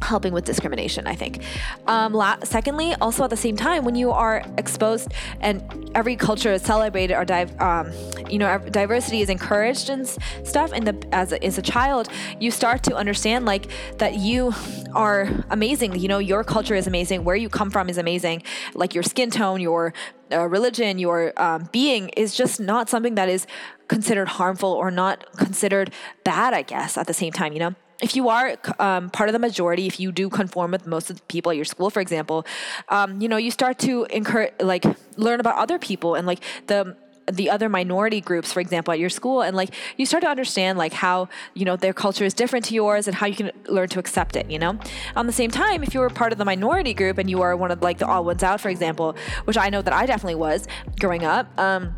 helping 0.04 0.32
with 0.32 0.44
discrimination, 0.44 1.06
I 1.06 1.14
think. 1.14 1.42
Um, 1.87 2.12
la- 2.12 2.38
secondly, 2.44 2.94
also 3.00 3.25
at 3.25 3.30
the 3.30 3.37
same 3.37 3.56
time, 3.56 3.84
when 3.84 3.94
you 3.94 4.11
are 4.11 4.44
exposed 4.58 5.12
and 5.40 5.62
every 5.94 6.16
culture 6.16 6.52
is 6.52 6.62
celebrated 6.62 7.14
or 7.14 7.25
um, 7.62 7.92
you 8.30 8.38
know 8.38 8.58
diversity 8.58 9.20
is 9.20 9.28
encouraged 9.28 9.90
and 9.90 10.06
stuff, 10.44 10.73
and 10.73 10.87
the 10.87 11.14
as 11.14 11.32
a, 11.32 11.42
as 11.44 11.58
a 11.58 11.62
child, 11.62 12.08
you 12.40 12.50
start 12.50 12.82
to 12.84 12.94
understand 12.94 13.44
like 13.44 13.70
that 13.99 14.16
you 14.16 14.52
are 14.94 15.28
amazing. 15.50 15.99
You 15.99 16.08
know, 16.08 16.18
your 16.18 16.44
culture 16.44 16.75
is 16.75 16.87
amazing. 16.87 17.25
Where 17.25 17.37
you 17.37 17.49
come 17.49 17.70
from 17.70 17.88
is 17.88 17.99
amazing. 17.99 18.42
Like 18.75 18.94
your 18.94 19.02
skin 19.02 19.30
tone, 19.30 19.61
your 19.61 19.92
uh, 20.32 20.49
religion, 20.49 20.99
your 20.99 21.32
um, 21.40 21.68
being 21.73 22.08
is 22.11 22.34
just 22.34 22.61
not 22.61 22.88
something 22.88 23.14
that 23.14 23.28
is 23.28 23.46
considered 23.88 24.28
harmful 24.28 24.70
or 24.70 24.90
not 24.90 25.25
considered 25.37 25.92
bad, 26.25 26.54
I 26.54 26.62
guess, 26.62 26.96
at 26.96 27.06
the 27.06 27.14
same 27.14 27.32
time, 27.32 27.52
you 27.52 27.58
know? 27.58 27.75
If 28.00 28.16
you 28.16 28.28
are 28.28 28.56
um, 28.78 29.10
part 29.10 29.28
of 29.28 29.32
the 29.32 29.38
majority, 29.38 29.86
if 29.86 30.00
you 30.00 30.12
do 30.12 30.28
conform 30.28 30.72
with 30.72 30.86
most 30.86 31.10
of 31.10 31.16
the 31.16 31.22
people 31.24 31.50
at 31.50 31.56
your 31.56 31.64
school, 31.64 31.90
for 31.90 32.00
example, 32.00 32.44
um, 32.88 33.20
you 33.20 33.28
know, 33.28 33.36
you 33.36 33.50
start 33.50 33.78
to 33.80 34.04
encourage, 34.10 34.52
like, 34.60 34.84
learn 35.16 35.40
about 35.40 35.56
other 35.56 35.78
people 35.78 36.14
and 36.14 36.26
like 36.26 36.40
the 36.66 36.96
the 37.30 37.48
other 37.48 37.70
minority 37.70 38.20
groups 38.20 38.52
for 38.52 38.60
example 38.60 38.92
at 38.92 38.98
your 38.98 39.08
school 39.08 39.40
and 39.40 39.56
like 39.56 39.70
you 39.96 40.04
start 40.04 40.22
to 40.22 40.28
understand 40.28 40.76
like 40.76 40.92
how 40.92 41.26
you 41.54 41.64
know 41.64 41.74
their 41.74 41.94
culture 41.94 42.24
is 42.24 42.34
different 42.34 42.66
to 42.66 42.74
yours 42.74 43.06
and 43.06 43.16
how 43.16 43.26
you 43.26 43.34
can 43.34 43.50
learn 43.66 43.88
to 43.88 43.98
accept 43.98 44.36
it 44.36 44.50
you 44.50 44.58
know? 44.58 44.78
On 45.16 45.26
the 45.26 45.32
same 45.32 45.50
time 45.50 45.82
if 45.82 45.94
you 45.94 46.00
were 46.00 46.10
part 46.10 46.32
of 46.32 46.38
the 46.38 46.44
minority 46.44 46.92
group 46.92 47.16
and 47.16 47.30
you 47.30 47.40
are 47.40 47.56
one 47.56 47.70
of 47.70 47.80
like 47.80 47.96
the 47.96 48.06
all 48.06 48.24
ones 48.24 48.42
out 48.42 48.60
for 48.60 48.68
example 48.68 49.16
which 49.44 49.56
i 49.56 49.70
know 49.70 49.80
that 49.80 49.94
i 49.94 50.04
definitely 50.04 50.34
was 50.34 50.68
growing 50.98 51.24
up 51.24 51.48
um, 51.58 51.96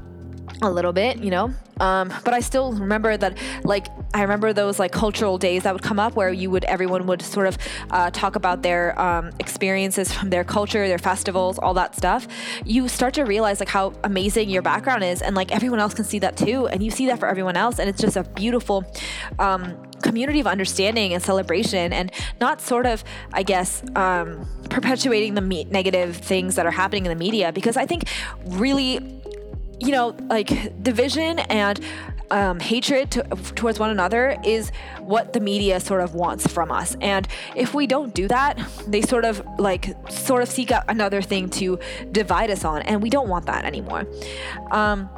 a 0.63 0.71
little 0.71 0.93
bit, 0.93 1.19
you 1.19 1.31
know. 1.31 1.53
Um, 1.79 2.11
but 2.25 2.33
I 2.33 2.41
still 2.41 2.73
remember 2.73 3.19
that, 3.19 3.37
like, 3.63 3.89
I 4.15 4.23
remember 4.23 4.55
those 4.55 4.79
like 4.79 4.93
cultural 4.93 5.37
days 5.37 5.65
that 5.65 5.75
would 5.75 5.83
come 5.83 6.01
up 6.01 6.17
where 6.17 6.33
you 6.33 6.51
would, 6.51 6.65
everyone 6.65 7.07
would 7.07 7.21
sort 7.21 7.47
of 7.47 7.59
uh, 7.91 8.11
talk 8.11 8.35
about 8.35 8.63
their 8.63 8.99
um, 8.99 9.31
experiences 9.41 10.11
from 10.11 10.31
their 10.31 10.43
culture, 10.43 10.89
their 10.89 10.97
festivals, 10.97 11.59
all 11.59 11.75
that 11.75 11.95
stuff. 11.95 12.27
You 12.65 12.89
start 12.89 13.13
to 13.15 13.25
realize 13.25 13.61
like 13.61 13.69
how 13.69 13.93
amazing 14.05 14.49
your 14.49 14.63
background 14.63 15.05
is, 15.05 15.21
and 15.21 15.37
like 15.37 15.53
everyone 15.53 15.79
else 15.81 15.93
can 15.93 16.07
see 16.07 16.19
that 16.21 16.37
too, 16.37 16.67
and 16.69 16.83
you 16.83 16.91
see 16.91 17.07
that 17.07 17.19
for 17.19 17.29
everyone 17.29 17.57
else, 17.57 17.79
and 17.79 17.91
it's 17.91 18.01
just 18.01 18.17
a 18.17 18.25
beautiful 18.25 18.85
um, 19.39 19.77
community 20.03 20.41
of 20.41 20.47
understanding 20.47 21.13
and 21.13 21.23
celebration, 21.23 21.93
and 21.93 22.11
not 22.41 22.63
sort 22.63 22.87
of, 22.87 23.05
I 23.35 23.43
guess, 23.43 23.83
um, 23.97 24.49
perpetuating 24.71 25.35
the 25.35 25.43
me- 25.43 25.65
negative 25.65 26.17
things 26.17 26.55
that 26.55 26.65
are 26.65 26.71
happening 26.71 27.05
in 27.05 27.11
the 27.11 27.23
media, 27.23 27.53
because 27.53 27.77
I 27.77 27.85
think 27.85 28.05
really 28.47 29.16
you 29.81 29.91
know, 29.91 30.17
like 30.29 30.83
division 30.83 31.39
and 31.39 31.81
um, 32.31 32.59
hatred 32.59 33.11
to, 33.13 33.23
towards 33.55 33.79
one 33.79 33.91
another 33.91 34.37
is 34.45 34.71
what 35.01 35.33
the 35.33 35.41
media 35.41 35.79
sort 35.81 36.01
of 36.01 36.15
wants 36.15 36.47
from 36.47 36.73
us. 36.73 36.97
And 37.01 37.29
if 37.55 37.75
we 37.75 37.87
don't 37.87 38.15
do 38.15 38.27
that, 38.29 38.59
they 38.89 39.03
sort 39.03 39.25
of 39.25 39.45
like 39.59 39.95
sort 40.11 40.43
of 40.43 40.49
seek 40.49 40.71
out 40.71 40.85
another 40.89 41.23
thing 41.23 41.49
to 41.51 41.79
divide 42.11 42.51
us 42.51 42.65
on, 42.65 42.83
and 42.83 43.03
we 43.03 43.11
don't 43.11 43.29
want 43.29 43.47
that 43.47 43.65
anymore. 43.65 44.07
Um, 44.71 45.09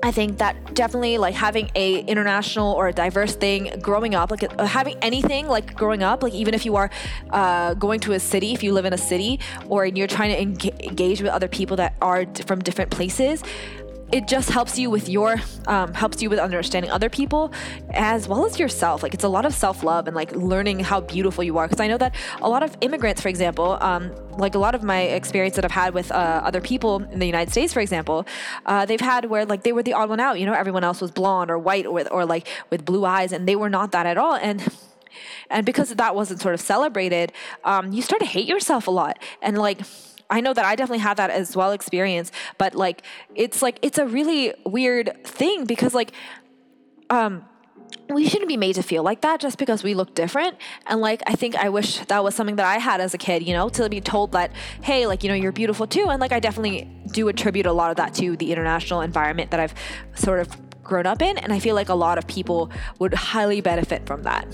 I 0.00 0.12
think 0.12 0.38
that 0.38 0.74
definitely 0.74 1.18
like 1.18 1.34
having 1.34 1.70
a 1.74 2.00
international 2.02 2.72
or 2.72 2.86
a 2.86 2.92
diverse 2.92 3.34
thing 3.34 3.80
growing 3.80 4.14
up, 4.14 4.30
like 4.30 4.44
uh, 4.44 4.64
having 4.64 4.96
anything 5.02 5.48
like 5.48 5.74
growing 5.74 6.04
up, 6.04 6.22
like 6.22 6.34
even 6.34 6.54
if 6.54 6.64
you 6.64 6.76
are 6.76 6.88
uh, 7.30 7.74
going 7.74 7.98
to 8.00 8.12
a 8.12 8.20
city, 8.20 8.54
if 8.54 8.62
you 8.62 8.72
live 8.72 8.84
in 8.84 8.92
a 8.92 8.98
city, 8.98 9.40
or 9.66 9.86
you're 9.86 10.06
trying 10.06 10.30
to 10.30 10.84
engage 10.86 11.20
with 11.20 11.32
other 11.32 11.48
people 11.48 11.76
that 11.76 11.96
are 12.00 12.26
from 12.46 12.60
different 12.60 12.92
places, 12.92 13.42
it 14.12 14.26
just 14.26 14.50
helps 14.50 14.78
you 14.78 14.90
with 14.90 15.08
your 15.08 15.36
um, 15.66 15.92
helps 15.94 16.22
you 16.22 16.30
with 16.30 16.38
understanding 16.38 16.90
other 16.90 17.10
people 17.10 17.52
as 17.90 18.28
well 18.28 18.46
as 18.46 18.58
yourself. 18.58 19.02
Like 19.02 19.14
it's 19.14 19.24
a 19.24 19.28
lot 19.28 19.44
of 19.44 19.54
self-love 19.54 20.06
and 20.06 20.16
like 20.16 20.32
learning 20.32 20.80
how 20.80 21.00
beautiful 21.00 21.44
you 21.44 21.58
are. 21.58 21.66
Because 21.66 21.80
i 21.80 21.86
know 21.86 21.98
that 21.98 22.14
a 22.40 22.48
lot 22.48 22.62
of 22.62 22.76
immigrants 22.80 23.20
for 23.20 23.28
example 23.28 23.78
um, 23.80 24.12
like 24.38 24.54
a 24.54 24.58
lot 24.58 24.74
of 24.74 24.82
my 24.82 25.00
experience 25.00 25.56
that 25.56 25.64
i've 25.64 25.70
had 25.70 25.94
with 25.94 26.10
uh, 26.10 26.40
other 26.44 26.60
people 26.60 27.02
in 27.12 27.18
the 27.18 27.26
united 27.26 27.50
states 27.50 27.72
for 27.72 27.80
example 27.80 28.26
uh, 28.66 28.84
they've 28.86 29.00
had 29.00 29.26
where 29.26 29.44
like 29.44 29.62
they 29.62 29.72
were 29.72 29.82
the 29.82 29.92
odd 29.92 30.08
one 30.08 30.20
out. 30.20 30.38
You 30.38 30.46
know 30.46 30.52
everyone 30.52 30.84
else 30.84 31.00
was 31.00 31.10
blonde 31.10 31.50
or 31.50 31.58
white 31.58 31.86
or 31.86 31.92
with 31.92 32.08
or 32.10 32.24
like 32.24 32.48
with 32.70 32.84
blue 32.84 33.04
eyes 33.04 33.32
and 33.32 33.48
they 33.48 33.56
were 33.56 33.70
not 33.70 33.92
that 33.92 34.06
at 34.06 34.18
all. 34.18 34.34
And 34.34 34.72
and 35.50 35.64
because 35.64 35.88
that 35.94 36.14
wasn't 36.14 36.40
sort 36.40 36.54
of 36.54 36.60
celebrated 36.60 37.32
um, 37.64 37.92
you 37.92 38.02
start 38.02 38.20
to 38.20 38.26
hate 38.26 38.46
yourself 38.46 38.86
a 38.86 38.90
lot. 38.90 39.18
And 39.42 39.58
like 39.58 39.80
I 40.30 40.40
know 40.40 40.52
that 40.52 40.64
I 40.64 40.76
definitely 40.76 40.98
had 40.98 41.16
that 41.16 41.30
as 41.30 41.56
well 41.56 41.72
experience, 41.72 42.32
but 42.58 42.74
like 42.74 43.02
it's 43.34 43.62
like 43.62 43.78
it's 43.82 43.98
a 43.98 44.06
really 44.06 44.54
weird 44.64 45.24
thing 45.24 45.64
because 45.64 45.94
like 45.94 46.12
um 47.10 47.44
we 48.10 48.28
shouldn't 48.28 48.48
be 48.48 48.56
made 48.56 48.74
to 48.74 48.82
feel 48.82 49.02
like 49.02 49.20
that 49.22 49.40
just 49.40 49.58
because 49.58 49.82
we 49.82 49.94
look 49.94 50.14
different. 50.14 50.56
And 50.86 51.00
like, 51.00 51.22
I 51.26 51.34
think 51.34 51.56
I 51.56 51.68
wish 51.68 51.98
that 52.06 52.24
was 52.24 52.34
something 52.34 52.56
that 52.56 52.66
I 52.66 52.78
had 52.78 53.00
as 53.00 53.14
a 53.14 53.18
kid, 53.18 53.46
you 53.46 53.52
know, 53.52 53.68
to 53.70 53.88
be 53.88 54.00
told 54.00 54.32
that, 54.32 54.52
hey, 54.82 55.06
like, 55.06 55.22
you 55.22 55.28
know, 55.28 55.34
you're 55.34 55.52
beautiful 55.52 55.86
too. 55.86 56.06
And 56.08 56.20
like, 56.20 56.32
I 56.32 56.40
definitely 56.40 56.90
do 57.12 57.28
attribute 57.28 57.66
a 57.66 57.72
lot 57.72 57.90
of 57.90 57.96
that 57.96 58.14
to 58.14 58.36
the 58.36 58.50
international 58.52 59.00
environment 59.02 59.50
that 59.50 59.60
I've 59.60 59.74
sort 60.14 60.40
of 60.40 60.48
grown 60.82 61.06
up 61.06 61.22
in. 61.22 61.38
And 61.38 61.52
I 61.52 61.58
feel 61.58 61.74
like 61.74 61.88
a 61.88 61.94
lot 61.94 62.18
of 62.18 62.26
people 62.26 62.70
would 62.98 63.14
highly 63.14 63.60
benefit 63.60 64.06
from 64.06 64.22
that. 64.22 64.46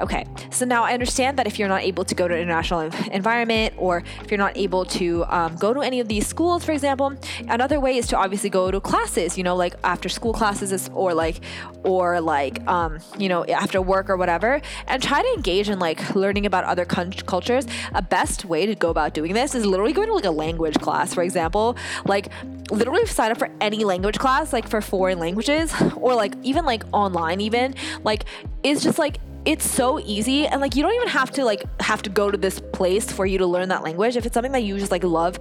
Okay, 0.00 0.24
so 0.50 0.64
now 0.64 0.84
I 0.84 0.94
understand 0.94 1.38
that 1.38 1.46
if 1.46 1.58
you're 1.58 1.68
not 1.68 1.82
able 1.82 2.04
to 2.04 2.14
go 2.14 2.26
to 2.26 2.34
an 2.34 2.40
international 2.40 2.80
environment 3.12 3.74
or 3.76 4.02
if 4.22 4.30
you're 4.30 4.38
not 4.38 4.56
able 4.56 4.84
to 4.86 5.24
um, 5.26 5.56
go 5.56 5.72
to 5.74 5.80
any 5.80 6.00
of 6.00 6.08
these 6.08 6.26
schools, 6.26 6.64
for 6.64 6.72
example, 6.72 7.12
another 7.48 7.78
way 7.78 7.96
is 7.96 8.06
to 8.08 8.16
obviously 8.16 8.50
go 8.50 8.70
to 8.70 8.80
classes, 8.80 9.36
you 9.36 9.44
know, 9.44 9.54
like 9.54 9.74
after 9.84 10.08
school 10.08 10.32
classes 10.32 10.90
or 10.94 11.14
like, 11.14 11.40
or 11.84 12.20
like, 12.20 12.66
um, 12.66 12.98
you 13.18 13.28
know, 13.28 13.44
after 13.44 13.80
work 13.82 14.08
or 14.08 14.16
whatever, 14.16 14.60
and 14.86 15.02
try 15.02 15.20
to 15.22 15.28
engage 15.34 15.68
in 15.68 15.78
like 15.78 16.14
learning 16.14 16.46
about 16.46 16.64
other 16.64 16.84
cultures. 16.84 17.66
A 17.94 18.02
best 18.02 18.44
way 18.44 18.66
to 18.66 18.74
go 18.74 18.90
about 18.90 19.14
doing 19.14 19.34
this 19.34 19.54
is 19.54 19.66
literally 19.66 19.92
going 19.92 20.08
to 20.08 20.14
like 20.14 20.24
a 20.24 20.30
language 20.30 20.78
class, 20.80 21.12
for 21.14 21.22
example, 21.22 21.76
like 22.06 22.28
literally 22.70 23.04
sign 23.06 23.30
up 23.30 23.38
for 23.38 23.50
any 23.60 23.84
language 23.84 24.18
class, 24.18 24.52
like 24.52 24.66
for 24.66 24.80
foreign 24.80 25.18
languages 25.18 25.72
or 25.96 26.14
like 26.14 26.34
even 26.42 26.64
like 26.64 26.82
online, 26.92 27.40
even 27.40 27.74
like, 28.04 28.24
it's 28.62 28.82
just 28.82 28.98
like 28.98 29.18
it's 29.44 29.68
so 29.68 29.98
easy 30.00 30.46
and 30.46 30.60
like 30.60 30.76
you 30.76 30.82
don't 30.82 30.94
even 30.94 31.08
have 31.08 31.30
to 31.32 31.44
like 31.44 31.64
have 31.80 32.02
to 32.02 32.10
go 32.10 32.30
to 32.30 32.38
this 32.38 32.60
place 32.72 33.10
for 33.10 33.26
you 33.26 33.38
to 33.38 33.46
learn 33.46 33.68
that 33.68 33.82
language. 33.82 34.16
If 34.16 34.26
it's 34.26 34.34
something 34.34 34.52
that 34.52 34.62
you 34.62 34.78
just 34.78 34.92
like 34.92 35.04
love 35.04 35.38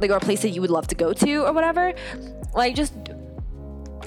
like 0.00 0.10
or 0.10 0.16
a 0.16 0.20
place 0.20 0.42
that 0.42 0.50
you 0.50 0.60
would 0.60 0.70
love 0.70 0.86
to 0.88 0.94
go 0.94 1.12
to 1.12 1.46
or 1.46 1.52
whatever 1.52 1.94
like 2.54 2.74
just 2.74 2.94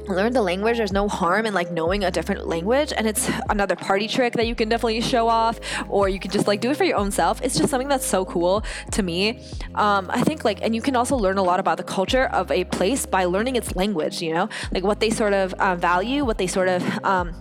learn 0.07 0.33
the 0.33 0.41
language 0.41 0.77
there's 0.77 0.91
no 0.91 1.07
harm 1.07 1.45
in 1.45 1.53
like 1.53 1.71
knowing 1.71 2.03
a 2.03 2.11
different 2.11 2.47
language 2.47 2.93
and 2.95 3.07
it's 3.07 3.29
another 3.49 3.75
party 3.75 4.07
trick 4.07 4.33
that 4.33 4.47
you 4.47 4.55
can 4.55 4.69
definitely 4.69 5.01
show 5.01 5.27
off 5.27 5.59
or 5.89 6.09
you 6.09 6.19
can 6.19 6.31
just 6.31 6.47
like 6.47 6.61
do 6.61 6.71
it 6.71 6.77
for 6.77 6.83
your 6.83 6.97
own 6.97 7.11
self. 7.11 7.41
It's 7.41 7.57
just 7.57 7.69
something 7.69 7.87
that's 7.87 8.05
so 8.05 8.25
cool 8.25 8.63
to 8.91 9.03
me. 9.03 9.41
Um, 9.75 10.09
i 10.11 10.21
think 10.21 10.45
like 10.45 10.61
and 10.61 10.75
you 10.75 10.81
can 10.81 10.95
also 10.95 11.15
learn 11.15 11.37
a 11.37 11.43
lot 11.43 11.59
about 11.59 11.77
the 11.77 11.83
culture 11.83 12.25
of 12.25 12.51
a 12.51 12.63
place 12.65 13.05
by 13.05 13.25
learning 13.25 13.55
its 13.55 13.75
language 13.75 14.21
you 14.21 14.33
know? 14.33 14.49
Like 14.71 14.83
what 14.83 14.99
they 14.99 15.09
sort 15.09 15.33
of 15.33 15.53
uh, 15.55 15.75
value 15.75 16.25
what 16.25 16.37
they 16.37 16.47
sort 16.47 16.67
of 16.67 16.83
um, 17.03 17.33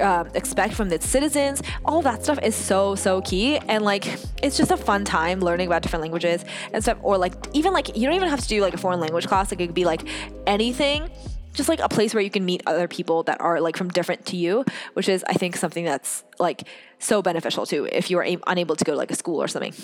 uh, 0.00 0.24
expect 0.34 0.74
from 0.74 0.92
its 0.92 1.06
citizens. 1.06 1.62
All 1.84 2.02
that 2.02 2.22
stuff 2.24 2.38
is 2.42 2.54
so 2.54 2.94
so 2.94 3.20
key 3.22 3.58
and 3.58 3.84
like 3.84 4.06
it's 4.42 4.56
just 4.56 4.70
a 4.70 4.76
fun 4.76 5.04
time 5.04 5.40
learning 5.40 5.66
about 5.66 5.82
different 5.82 6.02
languages 6.02 6.44
and 6.72 6.82
stuff 6.82 6.98
or 7.02 7.18
like 7.18 7.34
even 7.52 7.72
like 7.72 7.96
you 7.96 8.06
don't 8.06 8.14
even 8.14 8.28
have 8.28 8.40
to 8.40 8.48
do 8.48 8.60
like 8.60 8.74
a 8.74 8.78
foreign 8.78 9.00
language 9.00 9.26
class. 9.26 9.50
Like 9.50 9.60
it 9.60 9.66
could 9.66 9.74
be 9.74 9.84
like 9.84 10.02
anything 10.46 11.10
just 11.58 11.68
like 11.68 11.80
a 11.80 11.88
place 11.88 12.14
where 12.14 12.22
you 12.22 12.30
can 12.30 12.44
meet 12.44 12.62
other 12.66 12.86
people 12.88 13.24
that 13.24 13.40
are 13.40 13.60
like 13.60 13.76
from 13.76 13.88
different 13.88 14.24
to 14.26 14.36
you, 14.36 14.64
which 14.94 15.08
is 15.08 15.24
I 15.28 15.34
think 15.34 15.56
something 15.56 15.84
that's 15.84 16.24
like 16.38 16.62
so 17.00 17.20
beneficial 17.20 17.66
too 17.66 17.86
if 17.90 18.10
you 18.10 18.18
are 18.18 18.24
a- 18.24 18.38
unable 18.46 18.76
to 18.76 18.84
go 18.84 18.92
to 18.92 18.98
like 18.98 19.10
a 19.10 19.16
school 19.16 19.42
or 19.42 19.48
something. 19.48 19.74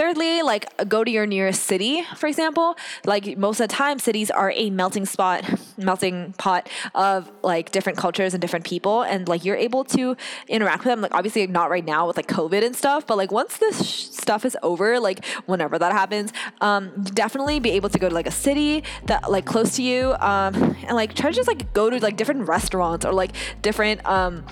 Thirdly, 0.00 0.40
like 0.40 0.64
go 0.88 1.04
to 1.04 1.10
your 1.10 1.26
nearest 1.26 1.64
city, 1.64 2.04
for 2.16 2.26
example. 2.26 2.74
Like 3.04 3.36
most 3.36 3.60
of 3.60 3.68
the 3.68 3.74
time, 3.74 3.98
cities 3.98 4.30
are 4.30 4.50
a 4.56 4.70
melting 4.70 5.04
spot, 5.04 5.44
melting 5.76 6.32
pot 6.38 6.70
of 6.94 7.30
like 7.42 7.70
different 7.70 7.98
cultures 7.98 8.32
and 8.32 8.40
different 8.40 8.64
people, 8.64 9.02
and 9.02 9.28
like 9.28 9.44
you're 9.44 9.56
able 9.56 9.84
to 9.84 10.16
interact 10.48 10.84
with 10.84 10.86
them. 10.86 11.02
Like 11.02 11.14
obviously 11.14 11.46
not 11.48 11.68
right 11.68 11.84
now 11.84 12.06
with 12.06 12.16
like 12.16 12.28
COVID 12.28 12.64
and 12.64 12.74
stuff, 12.74 13.06
but 13.06 13.18
like 13.18 13.30
once 13.30 13.58
this 13.58 13.86
sh- 13.86 14.04
stuff 14.04 14.46
is 14.46 14.56
over, 14.62 14.98
like 14.98 15.22
whenever 15.44 15.78
that 15.78 15.92
happens, 15.92 16.32
um, 16.62 16.90
definitely 17.02 17.60
be 17.60 17.72
able 17.72 17.90
to 17.90 17.98
go 17.98 18.08
to 18.08 18.14
like 18.14 18.26
a 18.26 18.30
city 18.30 18.82
that 19.04 19.30
like 19.30 19.44
close 19.44 19.76
to 19.76 19.82
you, 19.82 20.14
um, 20.14 20.54
and 20.54 20.92
like 20.92 21.12
try 21.12 21.28
to 21.28 21.36
just 21.36 21.46
like 21.46 21.74
go 21.74 21.90
to 21.90 22.00
like 22.00 22.16
different 22.16 22.48
restaurants 22.48 23.04
or 23.04 23.12
like 23.12 23.32
different 23.60 24.00
um 24.06 24.46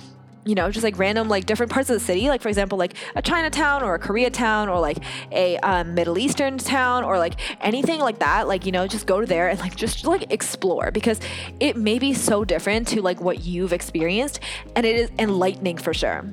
you 0.49 0.55
know, 0.55 0.71
just 0.71 0.83
like 0.83 0.99
random, 0.99 1.29
like 1.29 1.45
different 1.45 1.71
parts 1.71 1.91
of 1.91 1.95
the 1.95 2.01
city, 2.01 2.29
like 2.29 2.41
for 2.41 2.49
example, 2.49 2.79
like 2.79 2.95
a 3.15 3.21
Chinatown 3.21 3.83
or 3.83 3.95
a 3.95 3.99
Koreatown 3.99 4.69
or 4.69 4.81
like 4.81 4.97
a 5.31 5.59
um, 5.59 5.95
Middle 5.95 6.19
Eastern 6.19 6.57
town 6.57 7.05
or 7.05 7.19
like 7.19 7.35
anything 7.61 8.01
like 8.01 8.19
that. 8.21 8.49
Like, 8.49 8.65
you 8.65 8.73
know, 8.73 8.87
just 8.87 9.07
go 9.07 9.21
to 9.21 9.27
there 9.27 9.51
and 9.51 9.61
like 9.61 9.77
just 9.77 10.07
like 10.07 10.33
explore 10.33 10.91
because 10.91 11.21
it 11.61 11.77
may 11.77 11.99
be 11.99 12.15
so 12.15 12.47
different 12.47 12.89
to 12.89 13.03
like 13.03 13.21
what 13.21 13.45
you've 13.45 13.75
experienced 13.75 14.41
and 14.75 14.87
it 14.87 14.97
is 14.97 15.11
enlightening 15.19 15.77
for 15.77 15.93
sure. 15.93 16.25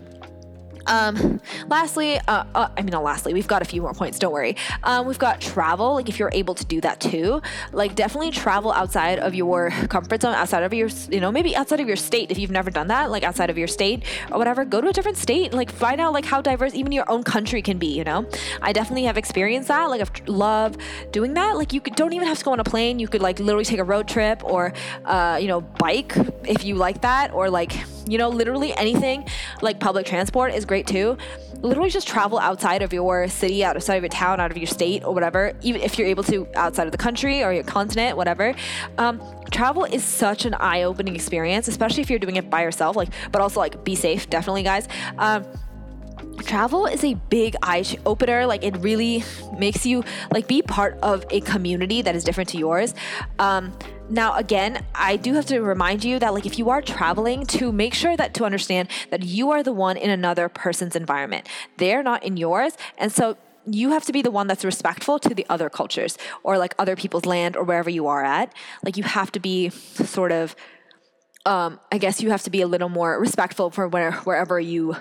Um, 0.88 1.40
lastly, 1.68 2.20
uh, 2.28 2.44
uh, 2.54 2.70
I 2.78 2.82
mean, 2.82 2.92
not 2.92 3.04
lastly, 3.04 3.34
we've 3.34 3.48
got 3.48 3.62
a 3.62 3.66
few 3.66 3.82
more 3.82 3.94
points. 3.94 4.20
Don't 4.20 4.34
worry. 4.34 4.56
Um, 4.84 5.08
we've 5.08 5.20
got 5.20 5.42
travel. 5.42 5.94
Like, 5.94 6.10
if 6.10 6.20
you're 6.20 6.32
able 6.34 6.56
to 6.56 6.66
do 6.66 6.82
that 6.82 7.00
too, 7.00 7.42
like 7.72 7.96
definitely 7.96 8.32
travel 8.32 8.72
outside 8.72 9.20
of 9.20 9.34
your 9.34 9.72
comfort 9.90 10.22
zone, 10.22 10.36
outside 10.36 10.64
of 10.64 10.74
your, 10.74 10.90
you 11.10 11.20
know, 11.20 11.32
maybe 11.32 11.56
outside 11.56 11.80
of 11.80 11.88
your 11.88 11.96
state. 11.96 12.32
If 12.32 12.38
you've 12.38 12.52
never 12.52 12.72
done 12.72 12.88
that, 12.88 13.12
like 13.12 13.24
outside 13.24 13.50
of 13.50 13.58
your 13.58 13.68
state 13.68 14.04
or 14.32 14.38
whatever, 14.38 14.66
go 14.66 14.82
to 14.82 14.90
a 14.90 14.94
different 14.94 15.18
state. 15.18 15.54
Like, 15.54 15.72
find 15.72 16.02
out 16.02 16.14
like 16.14 16.26
how 16.26 16.42
diverse 16.42 16.76
even 16.76 16.92
your 16.92 17.10
own 17.10 17.24
country 17.24 17.62
can 17.62 17.78
be. 17.78 17.88
You 17.88 18.04
know, 18.04 18.30
I 18.62 18.74
definitely 18.74 19.04
have 19.04 19.18
experienced 19.18 19.70
that. 19.70 19.90
Like, 19.90 20.02
I 20.02 20.32
love 20.32 20.76
doing 21.12 21.34
that. 21.36 21.58
Like, 21.58 21.74
you 21.74 21.82
could, 21.82 21.96
don't 21.96 22.14
even 22.14 22.28
have 22.28 22.38
to 22.40 22.46
go 22.46 22.52
on 22.52 22.60
a 22.60 22.64
plane. 22.64 23.00
You 23.00 23.08
could 23.08 23.22
like 23.22 23.40
literally 23.40 23.66
take 23.66 23.80
a 23.80 23.84
road 23.84 24.08
trip 24.08 24.44
or, 24.44 24.74
uh, 25.06 25.38
you 25.42 25.48
know, 25.48 25.62
bike 25.62 26.14
if 26.44 26.64
you 26.64 26.76
like 26.76 27.02
that, 27.02 27.34
or 27.34 27.50
like, 27.50 27.74
you 28.08 28.18
know, 28.18 28.30
literally 28.30 28.76
anything. 28.78 29.26
Like 29.62 29.80
public 29.80 30.06
transport 30.06 30.54
is 30.54 30.66
great 30.66 30.75
great 30.76 30.88
too. 30.88 31.18
Literally 31.62 31.90
just 31.90 32.06
travel 32.06 32.38
outside 32.38 32.82
of 32.82 32.92
your 32.92 33.30
city, 33.30 33.64
outside 33.64 33.96
of 33.96 34.04
your 34.04 34.10
town, 34.10 34.42
out 34.42 34.52
of 34.52 34.58
your 34.58 34.68
state 34.68 35.06
or 35.06 35.14
whatever, 35.14 35.54
even 35.62 35.80
if 35.80 35.98
you're 35.98 36.08
able 36.08 36.24
to 36.24 36.46
outside 36.56 36.86
of 36.86 36.92
the 36.92 36.98
country 36.98 37.46
or 37.46 37.54
your 37.54 37.64
continent, 37.64 38.18
whatever. 38.18 38.54
Um, 38.98 39.22
travel 39.52 39.86
is 39.86 40.04
such 40.04 40.44
an 40.44 40.54
eye-opening 40.56 41.16
experience, 41.16 41.70
especially 41.70 42.02
if 42.02 42.10
you're 42.10 42.20
doing 42.20 42.36
it 42.36 42.50
by 42.50 42.62
yourself, 42.62 42.98
like, 42.98 43.08
but 43.32 43.42
also 43.42 43.62
like 43.62 43.86
be 43.86 43.96
safe, 43.96 44.30
definitely 44.30 44.64
guys. 44.64 44.90
Um, 45.18 45.46
travel 46.40 46.88
is 46.88 47.06
a 47.06 47.14
big 47.30 47.56
eye 47.64 47.86
opener 48.06 48.46
like 48.46 48.64
it 48.64 48.76
really 48.80 49.24
makes 49.58 49.86
you 49.86 50.04
like 50.34 50.48
be 50.48 50.62
part 50.62 50.98
of 51.02 51.26
a 51.30 51.40
community 51.42 52.02
that 52.02 52.16
is 52.16 52.24
different 52.26 52.50
to 52.50 52.58
yours 52.58 52.94
um, 53.40 53.72
now 54.10 54.36
again 54.36 54.86
i 54.94 55.16
do 55.16 55.34
have 55.34 55.46
to 55.46 55.60
remind 55.62 56.04
you 56.04 56.20
that 56.20 56.34
like 56.34 56.46
if 56.46 56.60
you 56.60 56.70
are 56.70 56.82
traveling 56.82 57.46
to 57.46 57.72
make 57.72 57.94
sure 57.94 58.16
that 58.16 58.34
to 58.34 58.46
understand 58.46 58.88
that 59.10 59.24
you 59.24 59.52
are 59.52 59.64
the 59.64 59.74
one 59.74 59.98
in 59.98 60.10
another 60.10 60.48
person's 60.50 60.96
environment. 60.96 61.48
They're 61.78 62.04
not 62.04 62.24
in 62.24 62.38
yours 62.38 62.78
and 62.98 63.12
so 63.12 63.38
you 63.68 63.90
have 63.90 64.06
to 64.06 64.14
be 64.14 64.22
the 64.22 64.30
one 64.30 64.46
that's 64.46 64.64
respectful 64.64 65.18
to 65.20 65.34
the 65.34 65.46
other 65.50 65.70
cultures 65.70 66.18
or 66.44 66.58
like 66.60 66.76
other 66.78 66.96
people's 66.96 67.26
land 67.26 67.58
or 67.58 67.64
wherever 67.64 67.90
you 67.90 68.06
are 68.06 68.24
at. 68.24 68.54
Like 68.84 68.96
you 68.96 69.04
have 69.04 69.32
to 69.32 69.40
be 69.40 69.70
sort 69.70 70.32
of 70.32 70.56
um, 71.48 71.80
i 71.92 71.98
guess 71.98 72.22
you 72.22 72.32
have 72.32 72.44
to 72.44 72.50
be 72.50 72.62
a 72.62 72.68
little 72.68 72.90
more 72.90 73.20
respectful 73.20 73.70
for 73.70 73.88
where, 73.88 74.12
wherever 74.12 74.60
you 74.60 74.98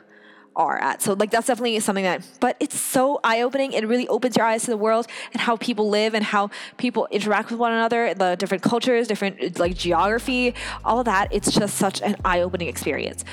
are 0.57 0.79
at. 0.79 1.03
So 1.03 1.15
like 1.15 1.31
that's 1.31 1.47
definitely 1.47 1.79
something 1.81 2.05
that 2.05 2.27
but 2.41 2.57
it's 2.61 2.79
so 2.79 3.21
eye-opening. 3.25 3.73
It 3.73 3.87
really 3.87 4.09
opens 4.09 4.37
your 4.37 4.47
eyes 4.47 4.65
to 4.65 4.71
the 4.71 4.77
world 4.77 5.07
and 5.33 5.41
how 5.41 5.57
people 5.57 5.89
live 5.89 6.15
and 6.15 6.25
how 6.25 6.51
people 6.77 7.09
interact 7.11 7.51
with 7.51 7.59
one 7.59 7.73
another, 7.73 8.15
the 8.15 8.37
different 8.37 8.63
cultures, 8.63 9.09
different 9.09 9.59
like 9.59 9.77
geography, 9.77 10.55
all 10.85 10.99
of 10.99 11.07
that. 11.07 11.29
It's 11.33 11.51
just 11.51 11.77
such 11.77 12.03
an 12.03 12.17
eye-opening 12.25 12.69
experience. 12.69 13.25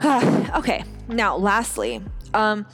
okay, 0.04 0.84
now 1.08 1.36
lastly, 1.36 2.02
um 2.34 2.66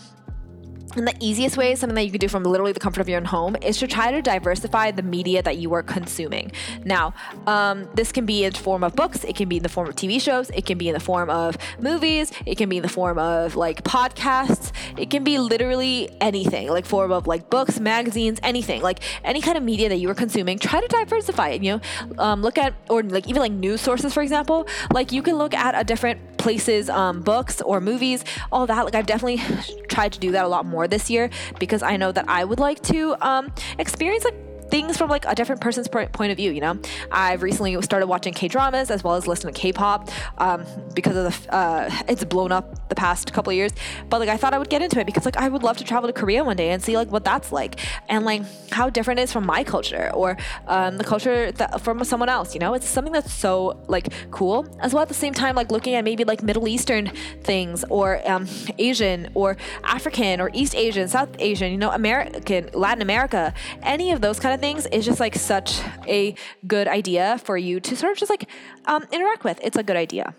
and 0.97 1.07
the 1.07 1.15
easiest 1.21 1.57
way, 1.57 1.75
something 1.75 1.95
that 1.95 2.05
you 2.05 2.11
can 2.11 2.21
do 2.21 2.29
from 2.29 2.45
literally 2.45 2.73
the 2.73 2.81
comfort 2.81 3.01
of 3.01 3.09
your 3.09 3.19
own 3.19 3.25
home, 3.25 3.57
is 3.63 3.79
to 3.79 3.87
try 3.87 4.11
to 4.11 4.23
diversify 4.23 4.91
the 4.91 5.03
media 5.03 5.43
that 5.43 5.59
you 5.59 5.73
are 5.75 5.83
consuming. 5.83 6.53
Now, 6.85 7.15
um, 7.47 7.89
this 7.95 8.13
can 8.13 8.27
be 8.27 8.45
in 8.45 8.53
the 8.53 8.59
form 8.59 8.85
of 8.85 8.95
books, 8.95 9.25
it 9.25 9.37
can 9.37 9.49
be 9.49 9.57
in 9.59 9.63
the 9.63 9.69
form 9.69 9.89
of 9.89 9.97
TV 9.97 10.21
shows, 10.21 10.51
it 10.51 10.67
can 10.67 10.79
be 10.79 10.89
in 10.89 10.95
the 10.95 11.01
form 11.01 11.31
of 11.31 11.57
movies, 11.79 12.33
it 12.47 12.57
can 12.57 12.69
be 12.69 12.77
in 12.77 12.83
the 12.83 12.89
form 12.89 13.19
of 13.19 13.57
like 13.57 13.85
podcasts, 13.85 14.73
it 14.99 15.11
can 15.11 15.25
be 15.25 15.39
literally 15.39 16.11
anything, 16.21 16.69
like 16.69 16.87
form 16.87 17.13
of 17.13 17.27
like 17.27 17.51
books, 17.51 17.81
magazines, 17.81 18.39
anything, 18.43 18.83
like 18.83 19.01
any 19.25 19.41
kind 19.41 19.57
of 19.57 19.63
media 19.63 19.89
that 19.89 19.97
you 19.97 20.09
are 20.11 20.15
consuming. 20.15 20.59
Try 20.59 20.81
to 20.81 20.89
diversify 20.89 21.51
it. 21.51 21.63
You 21.63 21.73
know, 21.73 21.81
um, 22.19 22.43
look 22.43 22.59
at 22.59 22.75
or 22.89 23.03
like 23.03 23.29
even 23.29 23.41
like 23.41 23.53
news 23.53 23.81
sources, 23.81 24.13
for 24.13 24.23
example. 24.23 24.67
Like 24.93 25.13
you 25.13 25.23
can 25.23 25.37
look 25.37 25.55
at 25.55 25.79
a 25.79 25.85
different 25.85 26.21
places, 26.43 26.91
um, 26.91 27.23
books 27.23 27.61
or 27.63 27.81
movies, 27.81 28.25
all 28.51 28.67
that. 28.67 28.85
Like 28.85 28.95
I've 28.95 29.07
definitely 29.07 29.41
tried 29.89 30.13
to 30.13 30.19
do 30.19 30.33
that 30.33 30.45
a 30.45 30.49
lot 30.49 30.67
more 30.67 30.89
this 30.89 31.09
year 31.09 31.31
because 31.59 31.83
I 31.83 31.97
know 31.97 32.13
that 32.13 32.29
I 32.29 32.45
would 32.45 32.59
like 32.59 32.83
to 32.85 33.17
um, 33.21 33.53
experience 33.79 34.25
like 34.25 34.52
things 34.73 34.97
from 34.97 35.11
like 35.11 35.27
a 35.27 35.35
different 35.35 35.61
person's 35.61 35.87
point 35.87 36.31
of 36.33 36.37
view. 36.39 36.51
You 36.51 36.63
know, 36.63 36.79
I've 37.11 37.43
recently 37.43 37.81
started 37.83 38.07
watching 38.07 38.33
K 38.33 38.49
dramas 38.49 38.91
as 38.91 39.05
well 39.05 39.17
as 39.17 39.27
listening 39.27 39.53
to 39.53 39.61
K-pop 39.61 40.09
um, 40.39 40.65
because 40.95 41.15
of 41.15 41.25
the 41.25 41.55
uh, 41.55 41.91
it's 42.09 42.25
blown 42.25 42.53
up 42.53 42.89
the 42.89 42.95
past 42.95 43.35
couple 43.35 43.51
of 43.51 43.57
years. 43.57 43.73
But 44.09 44.21
like 44.21 44.31
I 44.31 44.39
thought 44.39 44.55
I 44.55 44.59
would 44.59 44.71
get 44.71 44.81
into 44.81 44.99
it 44.99 45.05
because 45.05 45.27
like 45.27 45.37
I 45.37 45.51
would 45.51 45.63
love 45.63 45.77
to 45.77 45.85
travel 45.85 46.09
to 46.09 46.13
Korea 46.15 46.43
one 46.43 46.57
day 46.57 46.71
and 46.71 46.83
see 46.83 46.97
like 46.97 47.13
what 47.13 47.23
that's 47.23 47.53
like 47.53 47.81
and 48.09 48.25
like 48.25 48.43
how 48.73 48.89
different 48.89 49.21
it 49.21 49.25
is 49.25 49.33
from 49.33 49.45
my 49.45 49.63
culture 49.63 50.11
or 50.15 50.39
um, 50.67 50.97
the 50.97 51.05
culture 51.05 51.53
that 51.53 51.83
from 51.83 52.03
someone 52.05 52.31
else. 52.31 52.55
You 52.55 52.61
know, 52.61 52.73
it's 52.73 52.89
something 52.89 53.13
that's 53.13 53.33
so 53.33 53.79
like 53.89 54.09
cool 54.31 54.67
as 54.81 54.95
well. 54.95 55.03
At 55.03 55.09
the 55.09 55.23
same 55.27 55.35
time, 55.35 55.55
like 55.55 55.71
looking 55.71 55.95
at 55.97 56.03
maybe 56.03 56.25
like 56.25 56.43
Middle 56.43 56.67
Eastern 56.67 57.09
things 57.43 57.85
or 57.91 58.27
um, 58.27 58.49
Asian 58.79 59.31
or 59.35 59.59
African 59.85 60.41
or 60.41 60.51
East 60.55 60.75
Asian, 60.75 61.09
South 61.09 61.29
Asian. 61.39 61.73
You 61.73 61.77
know, 61.77 61.91
American, 61.91 62.71
Latin 62.73 63.03
America, 63.03 63.53
any 63.83 64.13
of 64.13 64.23
those 64.23 64.41
kind 64.41 64.55
of 64.55 64.62
things 64.63 64.87
is 64.87 65.05
just 65.05 65.21
like 65.21 65.35
such 65.35 65.81
a 66.07 66.35
good 66.67 66.87
idea 66.87 67.37
for 67.45 67.57
you 67.59 67.81
to 67.81 67.97
sort 67.97 68.13
of 68.13 68.19
just 68.19 68.31
like 68.31 68.49
um, 68.87 69.05
interact 69.11 69.43
with. 69.45 69.59
It's 69.63 69.77
a 69.77 69.83
good 69.83 69.97
idea. 69.97 70.35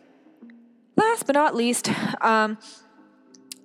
Last 0.96 1.28
but 1.28 1.34
not 1.34 1.56
least, 1.56 1.92
um, 2.22 2.58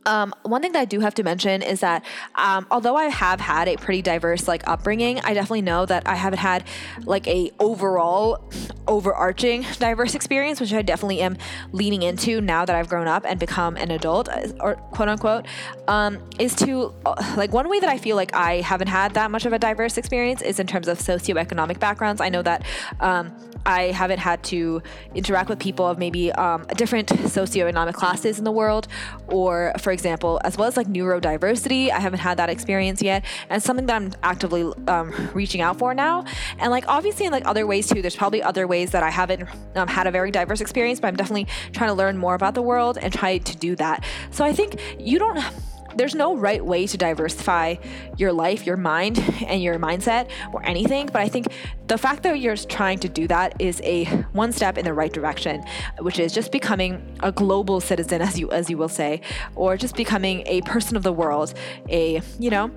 um, 0.08 0.34
one 0.42 0.62
thing 0.62 0.72
that 0.72 0.80
I 0.80 0.84
do 0.86 1.00
have 1.00 1.14
to 1.14 1.22
mention 1.22 1.60
is 1.60 1.80
that 1.80 2.02
um, 2.34 2.66
although 2.70 2.96
I 2.96 3.04
have 3.04 3.40
had 3.40 3.68
a 3.68 3.76
pretty 3.76 4.00
diverse 4.00 4.48
like 4.48 4.66
upbringing, 4.66 5.20
I 5.20 5.34
definitely 5.34 5.62
know 5.62 5.84
that 5.84 6.08
I 6.08 6.14
haven't 6.14 6.38
had 6.38 6.64
like 7.04 7.28
a 7.28 7.50
overall 7.58 8.50
overarching 8.86 9.66
diverse 9.78 10.14
experience, 10.14 10.60
which 10.60 10.72
I 10.72 10.80
definitely 10.80 11.20
am 11.20 11.36
leaning 11.72 12.02
into 12.02 12.40
now 12.40 12.64
that 12.64 12.74
I've 12.74 12.88
grown 12.88 13.06
up 13.06 13.26
and 13.26 13.38
become 13.38 13.76
an 13.76 13.90
adult, 13.90 14.30
uh, 14.30 14.48
or 14.60 14.76
quote 14.76 15.10
unquote, 15.10 15.44
um, 15.88 16.18
is 16.38 16.54
to 16.56 16.94
uh, 17.04 17.34
like 17.36 17.52
one 17.52 17.68
way 17.68 17.78
that 17.78 17.90
I 17.90 17.98
feel 17.98 18.16
like 18.16 18.34
I 18.34 18.62
haven't 18.62 18.88
had 18.88 19.12
that 19.12 19.30
much 19.30 19.44
of 19.44 19.52
a 19.52 19.58
diverse 19.58 19.98
experience 19.98 20.40
is 20.40 20.58
in 20.58 20.66
terms 20.66 20.88
of 20.88 20.98
socioeconomic 20.98 21.78
backgrounds. 21.80 22.22
I 22.22 22.30
know 22.30 22.40
that 22.42 22.64
um, 23.00 23.30
I 23.68 23.92
haven't 23.92 24.18
had 24.18 24.42
to 24.44 24.82
interact 25.14 25.50
with 25.50 25.58
people 25.58 25.87
of 25.87 25.98
maybe 25.98 26.32
um, 26.32 26.64
different 26.76 27.08
socioeconomic 27.08 27.92
classes 27.92 28.38
in 28.38 28.44
the 28.44 28.50
world, 28.50 28.88
or 29.28 29.75
for 29.78 29.92
example, 29.92 30.40
as 30.42 30.56
well 30.56 30.66
as 30.66 30.78
like 30.78 30.87
neurodiversity. 30.87 31.90
I 31.90 32.00
haven't 32.00 32.20
had 32.20 32.38
that 32.38 32.48
experience 32.48 33.02
yet, 33.02 33.26
and 33.50 33.62
something 33.62 33.84
that 33.84 33.96
I'm 33.96 34.12
actively 34.22 34.72
um, 34.88 35.12
reaching 35.34 35.60
out 35.60 35.78
for 35.78 35.92
now. 35.92 36.25
And 36.58 36.70
like 36.70 36.88
obviously 36.88 37.26
in 37.26 37.32
like 37.32 37.46
other 37.46 37.66
ways 37.66 37.87
too. 37.87 38.00
There's 38.00 38.16
probably 38.16 38.42
other 38.42 38.66
ways 38.66 38.90
that 38.92 39.02
I 39.02 39.10
haven't 39.10 39.46
um, 39.76 39.87
had 39.87 40.06
a 40.06 40.10
very 40.10 40.30
diverse 40.30 40.62
experience, 40.62 40.98
but 40.98 41.08
I'm 41.08 41.16
definitely 41.16 41.46
trying 41.72 41.90
to 41.90 41.94
learn 41.94 42.16
more 42.16 42.34
about 42.34 42.54
the 42.54 42.62
world 42.62 42.96
and 42.96 43.12
try 43.12 43.37
to 43.37 43.56
do 43.58 43.76
that. 43.76 44.02
So 44.30 44.46
I 44.46 44.54
think 44.54 44.80
you 44.98 45.18
don't 45.18 45.44
there's 45.98 46.14
no 46.14 46.36
right 46.36 46.64
way 46.64 46.86
to 46.86 46.96
diversify 46.96 47.76
your 48.16 48.32
life, 48.32 48.64
your 48.64 48.76
mind, 48.76 49.18
and 49.46 49.62
your 49.62 49.78
mindset 49.78 50.30
or 50.52 50.64
anything. 50.64 51.06
But 51.06 51.22
I 51.22 51.28
think 51.28 51.48
the 51.88 51.98
fact 51.98 52.22
that 52.22 52.40
you're 52.40 52.56
trying 52.56 52.98
to 53.00 53.08
do 53.08 53.26
that 53.28 53.61
is 53.61 53.80
a 53.84 54.04
one 54.32 54.52
step 54.52 54.78
in 54.78 54.84
the 54.84 54.94
right 54.94 55.12
direction, 55.12 55.62
which 56.00 56.18
is 56.18 56.32
just 56.32 56.52
becoming 56.52 57.18
a 57.20 57.32
global 57.32 57.80
citizen, 57.80 58.22
as 58.28 58.38
you 58.38 58.50
as 58.50 58.70
you 58.70 58.78
will 58.78 58.88
say, 58.88 59.20
or 59.54 59.76
just 59.76 59.96
becoming 59.96 60.46
a 60.46 60.61
person 60.62 60.96
of 60.96 61.02
the 61.02 61.12
world, 61.12 61.54
a 61.88 62.22
you 62.38 62.50
know 62.50 62.70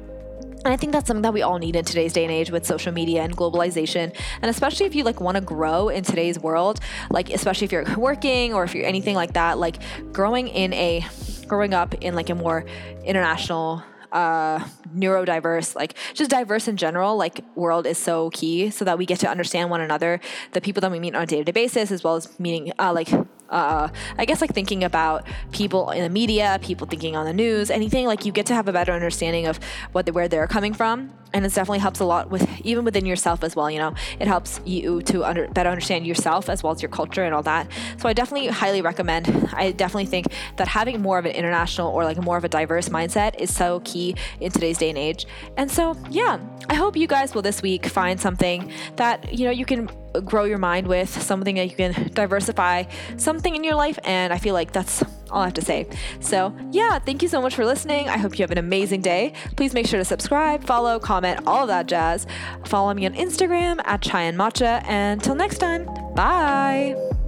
and 0.64 0.72
I 0.72 0.78
think 0.78 0.92
that's 0.92 1.08
something 1.08 1.24
that 1.24 1.34
we 1.34 1.42
all 1.42 1.58
need 1.58 1.76
in 1.76 1.86
today's 1.86 2.14
day 2.14 2.24
and 2.24 2.32
age 2.32 2.52
with 2.52 2.66
social 2.68 2.92
media 2.92 3.24
and 3.24 3.36
globalization. 3.36 4.16
And 4.42 4.50
especially 4.52 4.86
if 4.86 4.94
you 4.94 5.04
like 5.04 5.20
want 5.20 5.36
to 5.36 5.42
grow 5.42 5.90
in 5.90 6.04
today's 6.04 6.38
world, 6.40 6.80
like 7.10 7.32
especially 7.32 7.66
if 7.66 7.72
you're 7.72 7.98
working 7.98 8.54
or 8.54 8.64
if 8.64 8.76
you're 8.76 8.86
anything 8.86 9.16
like 9.16 9.34
that, 9.34 9.58
like 9.58 9.78
growing 10.14 10.48
in 10.50 10.72
a 10.74 11.04
growing 11.52 11.74
up 11.74 11.94
in 11.96 12.16
like 12.16 12.30
a 12.30 12.36
more 12.36 12.64
international 13.04 13.84
uh, 14.14 14.58
neurodiverse, 14.96 15.76
like 15.76 15.96
just 16.14 16.32
diverse 16.32 16.70
in 16.70 16.78
general, 16.78 17.18
like 17.18 17.42
world 17.56 17.86
is 17.86 17.98
so 17.98 18.30
key 18.30 18.70
so 18.70 18.86
that 18.86 18.98
we 18.98 19.06
get 19.06 19.20
to 19.20 19.28
understand 19.28 19.70
one 19.70 19.82
another, 19.82 20.22
the 20.54 20.62
people 20.62 20.80
that 20.80 20.90
we 20.90 20.98
meet 20.98 21.14
on 21.14 21.24
a 21.24 21.26
day 21.26 21.40
to 21.40 21.44
day 21.44 21.52
basis, 21.52 21.92
as 21.92 22.06
well 22.06 22.16
as 22.16 22.40
meeting, 22.40 22.72
uh, 22.80 22.94
like, 22.94 23.10
uh, 23.52 23.90
I 24.18 24.26
guess 24.26 24.42
like 24.42 24.54
thinking 24.54 24.84
about 24.84 25.28
people 25.52 25.92
in 25.92 26.04
the 26.04 26.10
media, 26.10 26.58
people 26.62 26.88
thinking 26.88 27.16
on 27.16 27.26
the 27.26 27.34
news, 27.34 27.70
anything 27.70 28.08
like 28.08 28.26
you 28.26 28.32
get 28.32 28.46
to 28.48 28.54
have 28.54 28.68
a 28.68 28.74
better 28.74 28.94
understanding 28.94 29.46
of 29.46 29.60
what 29.92 30.06
they, 30.06 30.12
where 30.12 30.28
they're 30.28 30.48
coming 30.48 30.74
from, 30.74 31.12
and 31.34 31.46
it 31.46 31.54
definitely 31.54 31.80
helps 31.80 32.00
a 32.00 32.06
lot 32.06 32.30
with 32.30 32.48
even 32.62 32.86
within 32.86 33.06
yourself 33.06 33.44
as 33.44 33.56
well. 33.56 33.70
You 33.70 33.80
know, 33.80 33.96
it 34.20 34.28
helps 34.28 34.60
you 34.66 35.02
to 35.04 35.24
under, 35.24 35.48
better 35.50 35.70
understand 35.70 36.08
yourself 36.08 36.50
as 36.50 36.64
well 36.64 36.74
as 36.74 36.82
your 36.82 36.90
culture 36.90 37.24
and 37.24 37.34
all 37.34 37.44
that. 37.44 37.68
So 37.98 38.10
I 38.10 38.14
definitely 38.14 38.48
highly 38.48 38.82
recommend. 38.82 39.28
I 39.54 39.72
definitely 39.72 40.06
think 40.06 40.28
that 40.58 40.68
having 40.68 41.02
more 41.02 41.20
of 41.20 41.26
an 41.26 41.32
international 41.34 41.92
or 41.92 42.04
like 42.04 42.18
more 42.18 42.38
of 42.38 42.44
a 42.44 42.50
diverse 42.50 42.90
mindset 42.90 43.40
is 43.40 43.54
so 43.54 43.82
key 43.82 44.16
in 44.40 44.52
today's 44.52 44.78
day 44.78 44.90
and 44.90 44.98
age. 44.98 45.26
And 45.58 45.70
so 45.70 45.96
yeah, 46.10 46.40
I 46.70 46.76
hope 46.76 46.96
you 46.96 47.08
guys 47.08 47.36
will 47.36 47.42
this 47.42 47.62
week 47.62 47.86
find 47.86 48.20
something 48.20 48.72
that 48.96 49.34
you 49.34 49.46
know 49.46 49.52
you 49.52 49.66
can 49.66 49.90
grow 50.20 50.44
your 50.44 50.58
mind 50.58 50.88
with, 50.88 51.10
something 51.22 51.56
that 51.56 51.70
you 51.70 51.76
can 51.76 52.12
diversify, 52.14 52.84
something 53.18 53.56
in 53.56 53.64
your 53.64 53.76
life. 53.76 53.98
And 54.04 54.34
I 54.34 54.38
feel 54.38 54.54
like 54.54 54.72
that's 54.72 55.04
all 55.30 55.42
I 55.42 55.46
have 55.46 55.54
to 55.56 55.62
say. 55.62 55.88
So, 56.20 56.56
yeah, 56.72 57.00
thank 57.00 57.22
you 57.22 57.28
so 57.28 57.42
much 57.42 57.56
for 57.56 57.66
listening. 57.66 58.10
I 58.10 58.18
hope 58.18 58.38
you 58.38 58.44
have 58.44 58.52
an 58.52 58.58
amazing 58.58 59.02
day. 59.02 59.34
Please 59.56 59.74
make 59.74 59.88
sure 59.88 60.00
to 60.00 60.06
subscribe, 60.06 60.64
follow, 60.66 61.00
comment, 61.00 61.42
all 61.48 61.64
of 61.64 61.68
that 61.70 61.88
jazz. 61.88 62.28
Follow 62.66 62.94
me 62.94 63.06
on 63.06 63.14
Instagram 63.14 63.80
at 63.86 64.02
Chai 64.02 64.24
and 64.24 64.38
Matcha. 64.38 64.84
And 64.88 65.22
until 65.22 65.36
next 65.36 65.60
time, 65.60 65.86
bye. 66.16 67.21